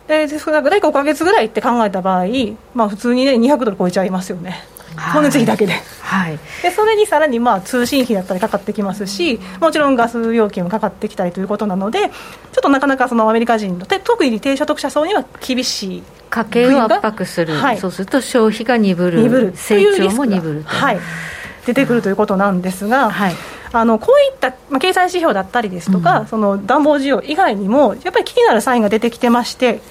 [0.10, 2.26] で少なく大体5か月ぐらいって考えた場合、
[2.74, 4.66] まあ、普通にね200ドル超えちゃいますよね。
[4.97, 12.10] 光熱費だけで,、はい、でそれにさらにまあ通信費だったりかかってきますしもちろんガス料金もかかってきたりということなのでちょっ
[12.62, 19.22] となかなかそのアメリカ人の特に低所得者層には厳しい家計を圧迫する、はい、そうすると消費が鈍る。
[19.22, 19.53] 鈍る。
[19.55, 20.99] 成長も鈍るはい、
[21.66, 23.36] 出てくるということなんですが、はい、
[23.72, 29.82] あのこういった、まあ、経済指標だったりですとか、うん、その暖房需要以外にもやっぱり気になるサインが出てきてまして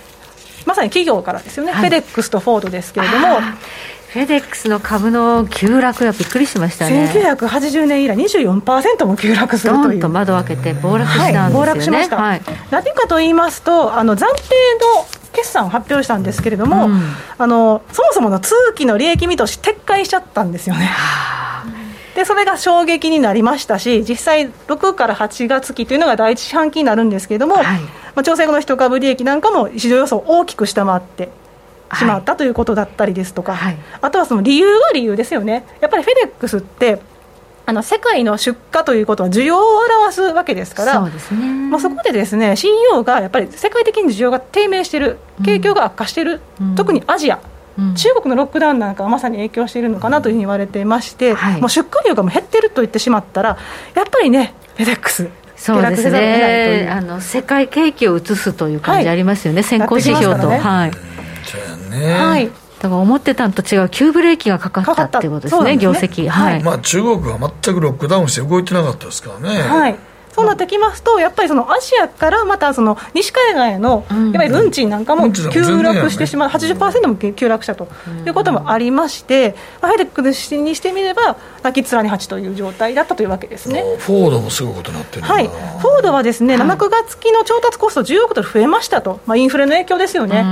[0.69, 3.41] まさに企業からですよね、はい、フェデックスとフォードですけれども。
[4.09, 7.13] フェデックスの株の急落がびっくりしましたね。
[7.15, 10.01] 1980年以来24%も急落するという。
[10.01, 12.41] と窓を開けて暴落したんですよね、はい、暴落しました、はい、
[12.71, 17.03] 何かと言いますとあの暫定の決算を発表したんですけれども、うん、
[17.37, 20.91] あのそもそもの通期の利益見通し撤回しちゃったんですよね
[22.19, 31.29] でそれが衝撃になりましたし実際6から8月期というのが第一四半期になるんですけれども、はい、まあ、調整後の一株利益なんかも市場予想を大きく下回って
[31.97, 35.65] しまったということだったりですとか、はい、あとはその理由は理由ですよね。
[35.81, 37.01] やっぱりフェデックスって
[37.67, 39.61] あの世界の出荷ということは需要を
[40.03, 41.47] 表すわけですから、そうですね。
[41.71, 47.39] まあ、そこでですね CEO がやっぱり世界的に需要が低迷している、景況が悪化している、うん、特にアジア、
[47.95, 53.57] 中国のロックダウンなんかはまさに影響しているのかなというふうに言われていまして、はい、もう出荷量がもう減っていると言ってしまったら、
[53.95, 55.29] やっぱりね、フェデックス。
[55.57, 56.89] そうですね。
[56.91, 60.49] あの世界景気を移すという感じありますよね、はい、先行指標と。
[60.49, 60.91] ね、はい、
[61.91, 62.51] ね、はい。
[62.81, 65.77] だから思ってたのと違う急ブレーキがかかったっていうことですね、すね。
[65.79, 69.63] 業績、はい、まあ、中国は全くロックダウンして動いてなかったですからね。
[69.63, 69.99] はい
[70.39, 75.43] そうなってきますと、やっぱりそのアジアからまたその西海岸への、やっぱり運賃なんかも急
[75.83, 77.89] 落してしまう、80%も急落したと
[78.25, 80.35] いうこともありまして、ハイデックに
[80.77, 83.83] してみれば、泣き面に蜂という状態だったというわけですね。
[83.99, 90.45] フォードもすごいことになってるはい、フォードはですね、7、9月期の調達コスト10億ドル増えましたと、まあ、インフレの影響ですよね。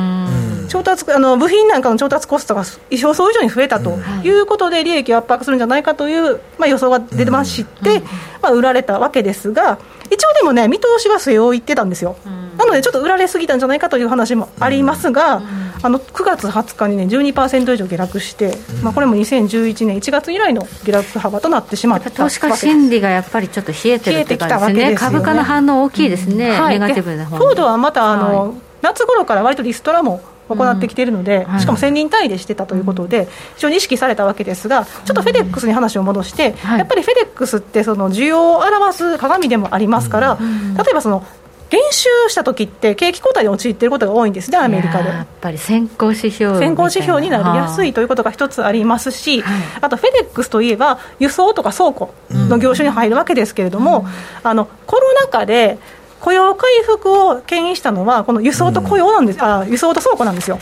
[0.77, 4.29] 調達あの部品なんかの調達コストが予想以上に増えたとい。
[4.31, 8.01] うことで、利益を圧迫するんじゃないかという、まあ、予想が出てまして、
[8.43, 9.79] まあ、売られたわけですが、
[10.11, 12.17] 一応でもね、見通しは据え置いてたんですよ、
[12.59, 15.43] なのでちょっと売られすぎたんじゃないかという話もありますが、
[15.83, 40.39] あの9月20日にね、12%以上下落して、まあ、これも2011年1月以来の下落幅となってしまった投資家心理がやっぱりちょっと冷えてるって感じですね、株価の反応大きいですね、ネガティブなフォードはまたあの、夏頃から割とリストラも行ってきているので、しかも1000人単位でしてたということで、非常に意識されたわけですが、ちょっとフェデックスに話を戻して、やっぱりフェデックスってその需要を表す鏡でもありますから、
[40.77, 41.25] 例えばその
[41.69, 45.09] 減収した時って景気後退に陥っていることが多いんですね、アメリカで。
[45.09, 54.07] やっぱり先行指標先行指標になりやすいということが一つありますし、はい、あとフェデックスといえば、輸送とか倉庫の業種に入るわけですけれども、うん、
[54.45, 55.79] あのコロナ禍で
[56.21, 60.59] 雇用回復を牽引したのは、この輸送と雇用なんです、うん、あ輸送と倉庫なんですよ。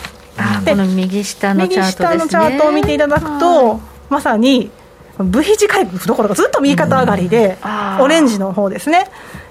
[0.65, 4.71] でこの右下のチャート、ね、右下のチャートを見ていただくと、まさに
[5.19, 9.09] V 字回復どころかずっと右肩上がりで、うん、オレンジの方ですね。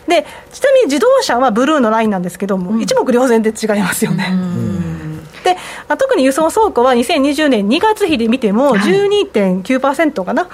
[0.07, 4.33] でちなみに自動車はブルーのラインなんですけども、うん、一目瞭然で違いますよね。
[5.45, 5.57] で
[5.97, 10.51] 特に輸送倉庫は2020年2月比で見ても12.9%かな、はい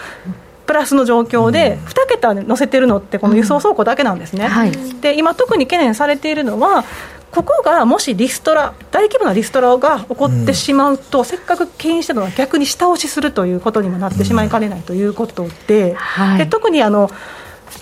[0.70, 6.86] プラスの状況で、2桁載せてるのって、この輸送倉庫だけなんですね、はい、で今、特に懸念されているのは、
[7.32, 17.09] ここがもしリストラ、大規模なリストラが起こってしまうと、うん、せっかく牽引してたのは逆に下押しするということにもなってしまいかねないということで、はい、で特にあの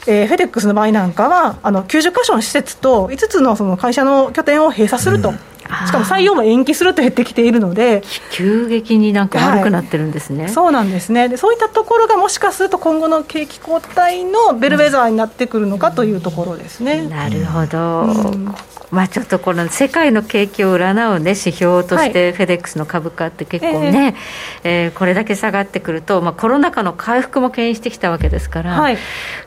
[0.06, 5.34] えー、フェデックスの場合なんかはあの90か所の施設と5つのその会社の拠点を閉鎖すると。
[5.70, 11.30] うんしかも採用も延期すると減ってきているので、急激になんか悪くなってるんですね、はい、そうなんですね。
[11.30, 17.08] で、そういったところがもしかすると今後の景気後退のベルベザーになってくるのかというところですね。
[17.08, 18.56] なるほど、うん
[18.90, 24.16] まあ、ちょっとこの世界の景気を占う、ね、指標として、フェデックスの株価って結構ね、
[24.64, 28.98] えー、えー、これだけ下がってくると、まあ、コロナ禍の回復も牽引してきたわけですから、はい、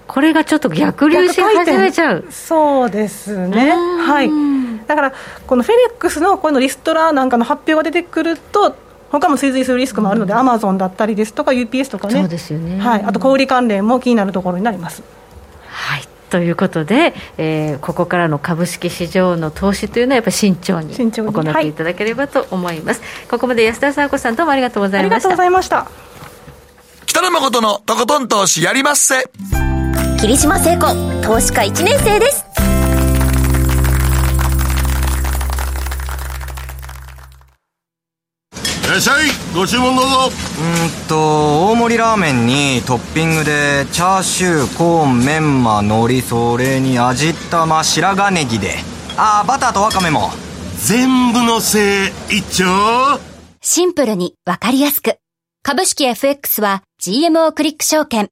[0.06, 2.26] これがちょっと逆流し始めちゃう。
[2.30, 4.30] そうですね、はい、
[4.86, 5.14] だから
[5.46, 8.76] このフェデックスのこのリストラなんかの発表が出てくると
[9.10, 12.20] 他も追随するリスクもあるので、アマゾンだったりですとか UPS とかね。
[12.20, 15.02] そうですよね、はい、あと小売関連も気になるところになります。
[16.30, 25.16] はいということで、えー、ここからの株式市場の投資というのはやっぱり慎重に行っていただければと思います、はい、ここまで安田佐和子さんどうもありがとうございました。
[25.16, 25.90] ありがとうございました。
[27.06, 29.28] 北野誠のとことん投資やりまっせ。
[30.20, 30.86] 霧島聖子
[31.22, 32.69] 投資家1年生です
[38.90, 39.28] らっしゃい。
[39.54, 40.16] ご注文どうぞ。
[40.26, 48.74] うんと大盛りラーメンにトッピングでチャーシューコーンメンマ海苔それに味玉白髪ネギで。
[49.16, 50.30] ああバターとワカメも。
[50.78, 53.20] 全部のせい一丁。
[53.60, 55.18] シンプルにわかりやすく。
[55.62, 58.28] 株式 FX は GMO クリック証券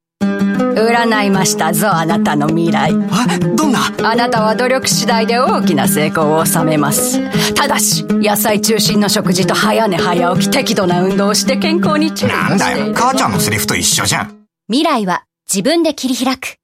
[0.58, 2.92] 占いましたぞあなたの未来。
[2.92, 3.38] え？
[3.38, 3.80] どんな？
[4.02, 7.20] あなたは努力次第で大きな成功を収めます。
[7.54, 12.94] ただし野菜中心の食事と早寝早起き適度な運動をして健康に注意なんだよ。
[12.94, 14.46] 母ちゃんのセリフと一緒じゃん。
[14.68, 16.56] 未来は自分で切り開く。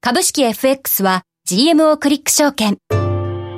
[0.00, 2.78] 株式 FX は GMO クリック証券。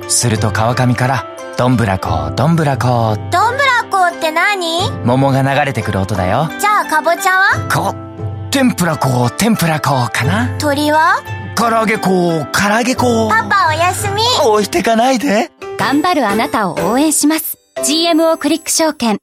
[0.07, 1.25] すると川上から
[1.57, 4.89] どんぶらこどんぶらこどんぶらこって何？
[5.03, 6.49] 桃が流れてくる音だよ。
[6.59, 7.69] じゃあかぼちゃは？
[7.71, 7.95] こ
[8.55, 10.57] 天ぷら粉天ぷら粉かな。
[10.59, 11.21] 鳥は？
[11.57, 14.21] 唐揚げ粉唐揚げ粉パパおやすみ。
[14.49, 15.51] 置いてかないで。
[15.77, 17.57] 頑張るあなたを応援します。
[17.85, 19.17] GMO クリック証券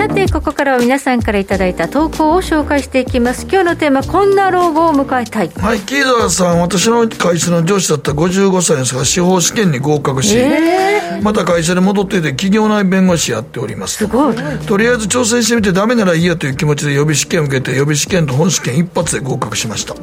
[0.00, 3.42] さてここからは皆さんからいただいた投稿を紹介していきます。
[3.42, 5.48] 今日のテーマこんな老後を迎えたい。
[5.50, 14.36] はい木澤さん私の会社の上司だった55歳ですが司法試験に合格し、えー、また会社に戻っていて企業内弁護士やっておりますすごい。
[14.66, 19.94] とりあえず挑戦してみてダメならいいやという気持ちで予備試験を受けて予備試験と本試験一発で合格しました。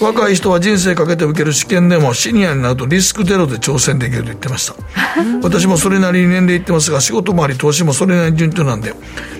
[0.00, 4.74] 若い人は人生かけて受ける試験でもシニアになるとリスクゼロで挑戦できると言ってました
[5.42, 8.94] 私もそれなりに年齢いってますが仕事もあり投資もそれなりに順調なんで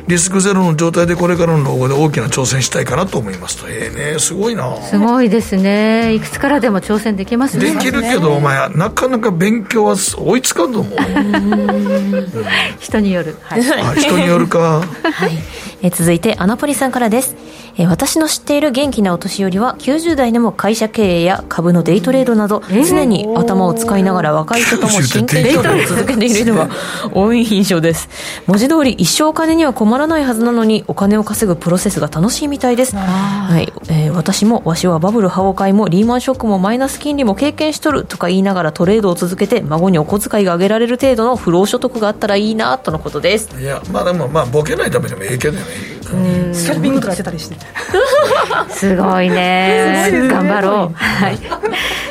[0.07, 3.69] リスクゼロの状態でこれからの老後で大きな挑戦したいかなと思いますと。
[3.69, 4.77] ええー、ねすごいな。
[4.83, 6.15] すごいですね。
[6.15, 7.73] いくつからでも挑戦できますね。
[7.73, 10.99] できるけどお前なかなか勉強は追いつかんと思う
[12.81, 13.63] 人による、はい、
[14.01, 15.39] 人によるか、 はい。
[15.83, 17.35] え続いてアナポリさんからです
[17.79, 26.71] え私の知っている元気なお年寄りは90代でも会社経営や株のデイトレードなど常に頭を使いながら若い人とも真剣勝負を続けているのが
[27.13, 28.09] 多い印象です。
[28.47, 33.73] 文字通り一生お金には困らないはずなのにお金を稼ぐプロセスが楽しいみたいです、はい。
[33.89, 43.49] えー、私もわしはバブル破壊もリーマンショックもマイナス金利も経験しとるとか言いながらトレードを続けて孫にお小遣いが上げられる程度の不労所得があったらいいなとのことです。
[43.59, 45.63] いやまあでもまあボケないためでもええけどね
[46.53, 47.57] スキャルピングとかしてたりして。
[48.71, 50.11] すごい ね。
[50.31, 51.39] 頑張ろう、はい、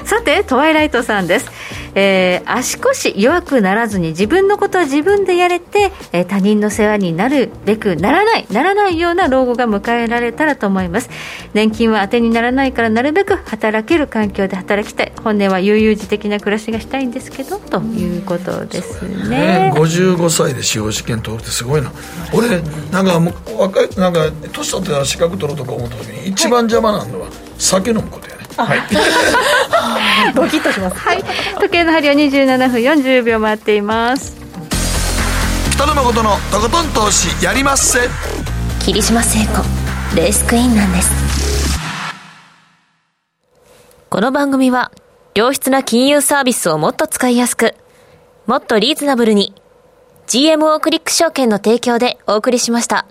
[0.04, 1.52] さてトワイライトさんです
[1.96, 11.10] えー、足腰弱くならずに自分のことは自分でやれて、えー、他人の世話になるべくならないならないような老後が迎えられたらと思います。
[11.54, 15.12] 年金は当てにならないからなるべく働ける環境で働きたい。
[15.24, 19.74] 本音は悠々自適な暮らしがしたいんですけどということですね,、ね。
[19.76, 21.92] 55歳で司法試験通るってすごいな。
[22.34, 22.62] 俺
[22.92, 27.28] なんか若いなんか年取ってたら資格取ろうとか思った時に一番邪魔なのは
[27.58, 28.42] 酒飲むことやね。
[28.58, 28.80] はい、
[30.36, 30.97] ドキッとします。
[30.97, 31.24] はい、
[31.59, 34.38] 時計の針は27分40秒回っています。
[35.72, 37.99] 北野誠のとことん投資やりまっせ。
[38.80, 39.63] 霧島聖子、
[40.15, 41.11] レースクイーンなんです。
[44.09, 44.91] この番組は、
[45.36, 47.76] 良質な金融サービスをもっと使いやすく、
[48.45, 49.53] もっとリーズナブルに、
[50.28, 53.05] GMO クリック証券の提供でお送りしました。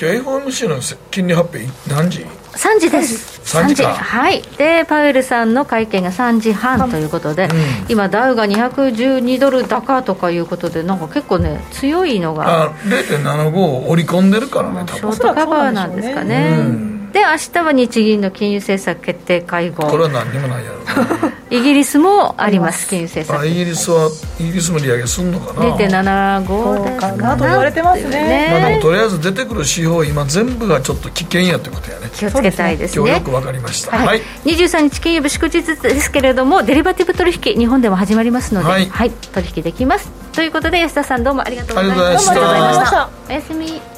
[0.00, 0.80] 今日 FOMC の
[1.10, 2.26] 金利発表何時？
[2.56, 3.56] 3時です。
[3.56, 4.42] 3時はい。
[4.56, 7.50] でパウエルさんの会見が3時半ということで、うん、
[7.88, 12.64] 今ダウが212ドル高とかいうことでなんか結構ね強いのが。
[12.64, 19.84] あ0.75を織り込んでるからねショートカバーなんですかね、うん、で明日は日銀の金融政策決定会合。
[19.84, 20.78] これは何にもないやろ。
[21.48, 23.46] イギリスもあります金融政策。
[23.46, 24.10] イギリスは
[24.40, 28.10] イギリスも利上げすんのかな？0.75かなと言われてますね。
[28.10, 32.10] ね、まあ、でもとりあえず出てくる指標今全部がちょっと危険やってことやね。
[32.16, 33.06] 気をつけたいですね。
[33.06, 34.06] 今日よく分かりました、はい。
[34.08, 40.10] はい、23日金曜日祝日ですけれどもデリバティブ取引日本でも始まりますので、はい、はい、取引できます。
[40.32, 42.32] ということで安田さんどうもありがとうございました。
[42.32, 43.08] ありがとうございました。
[43.28, 43.93] おやすみ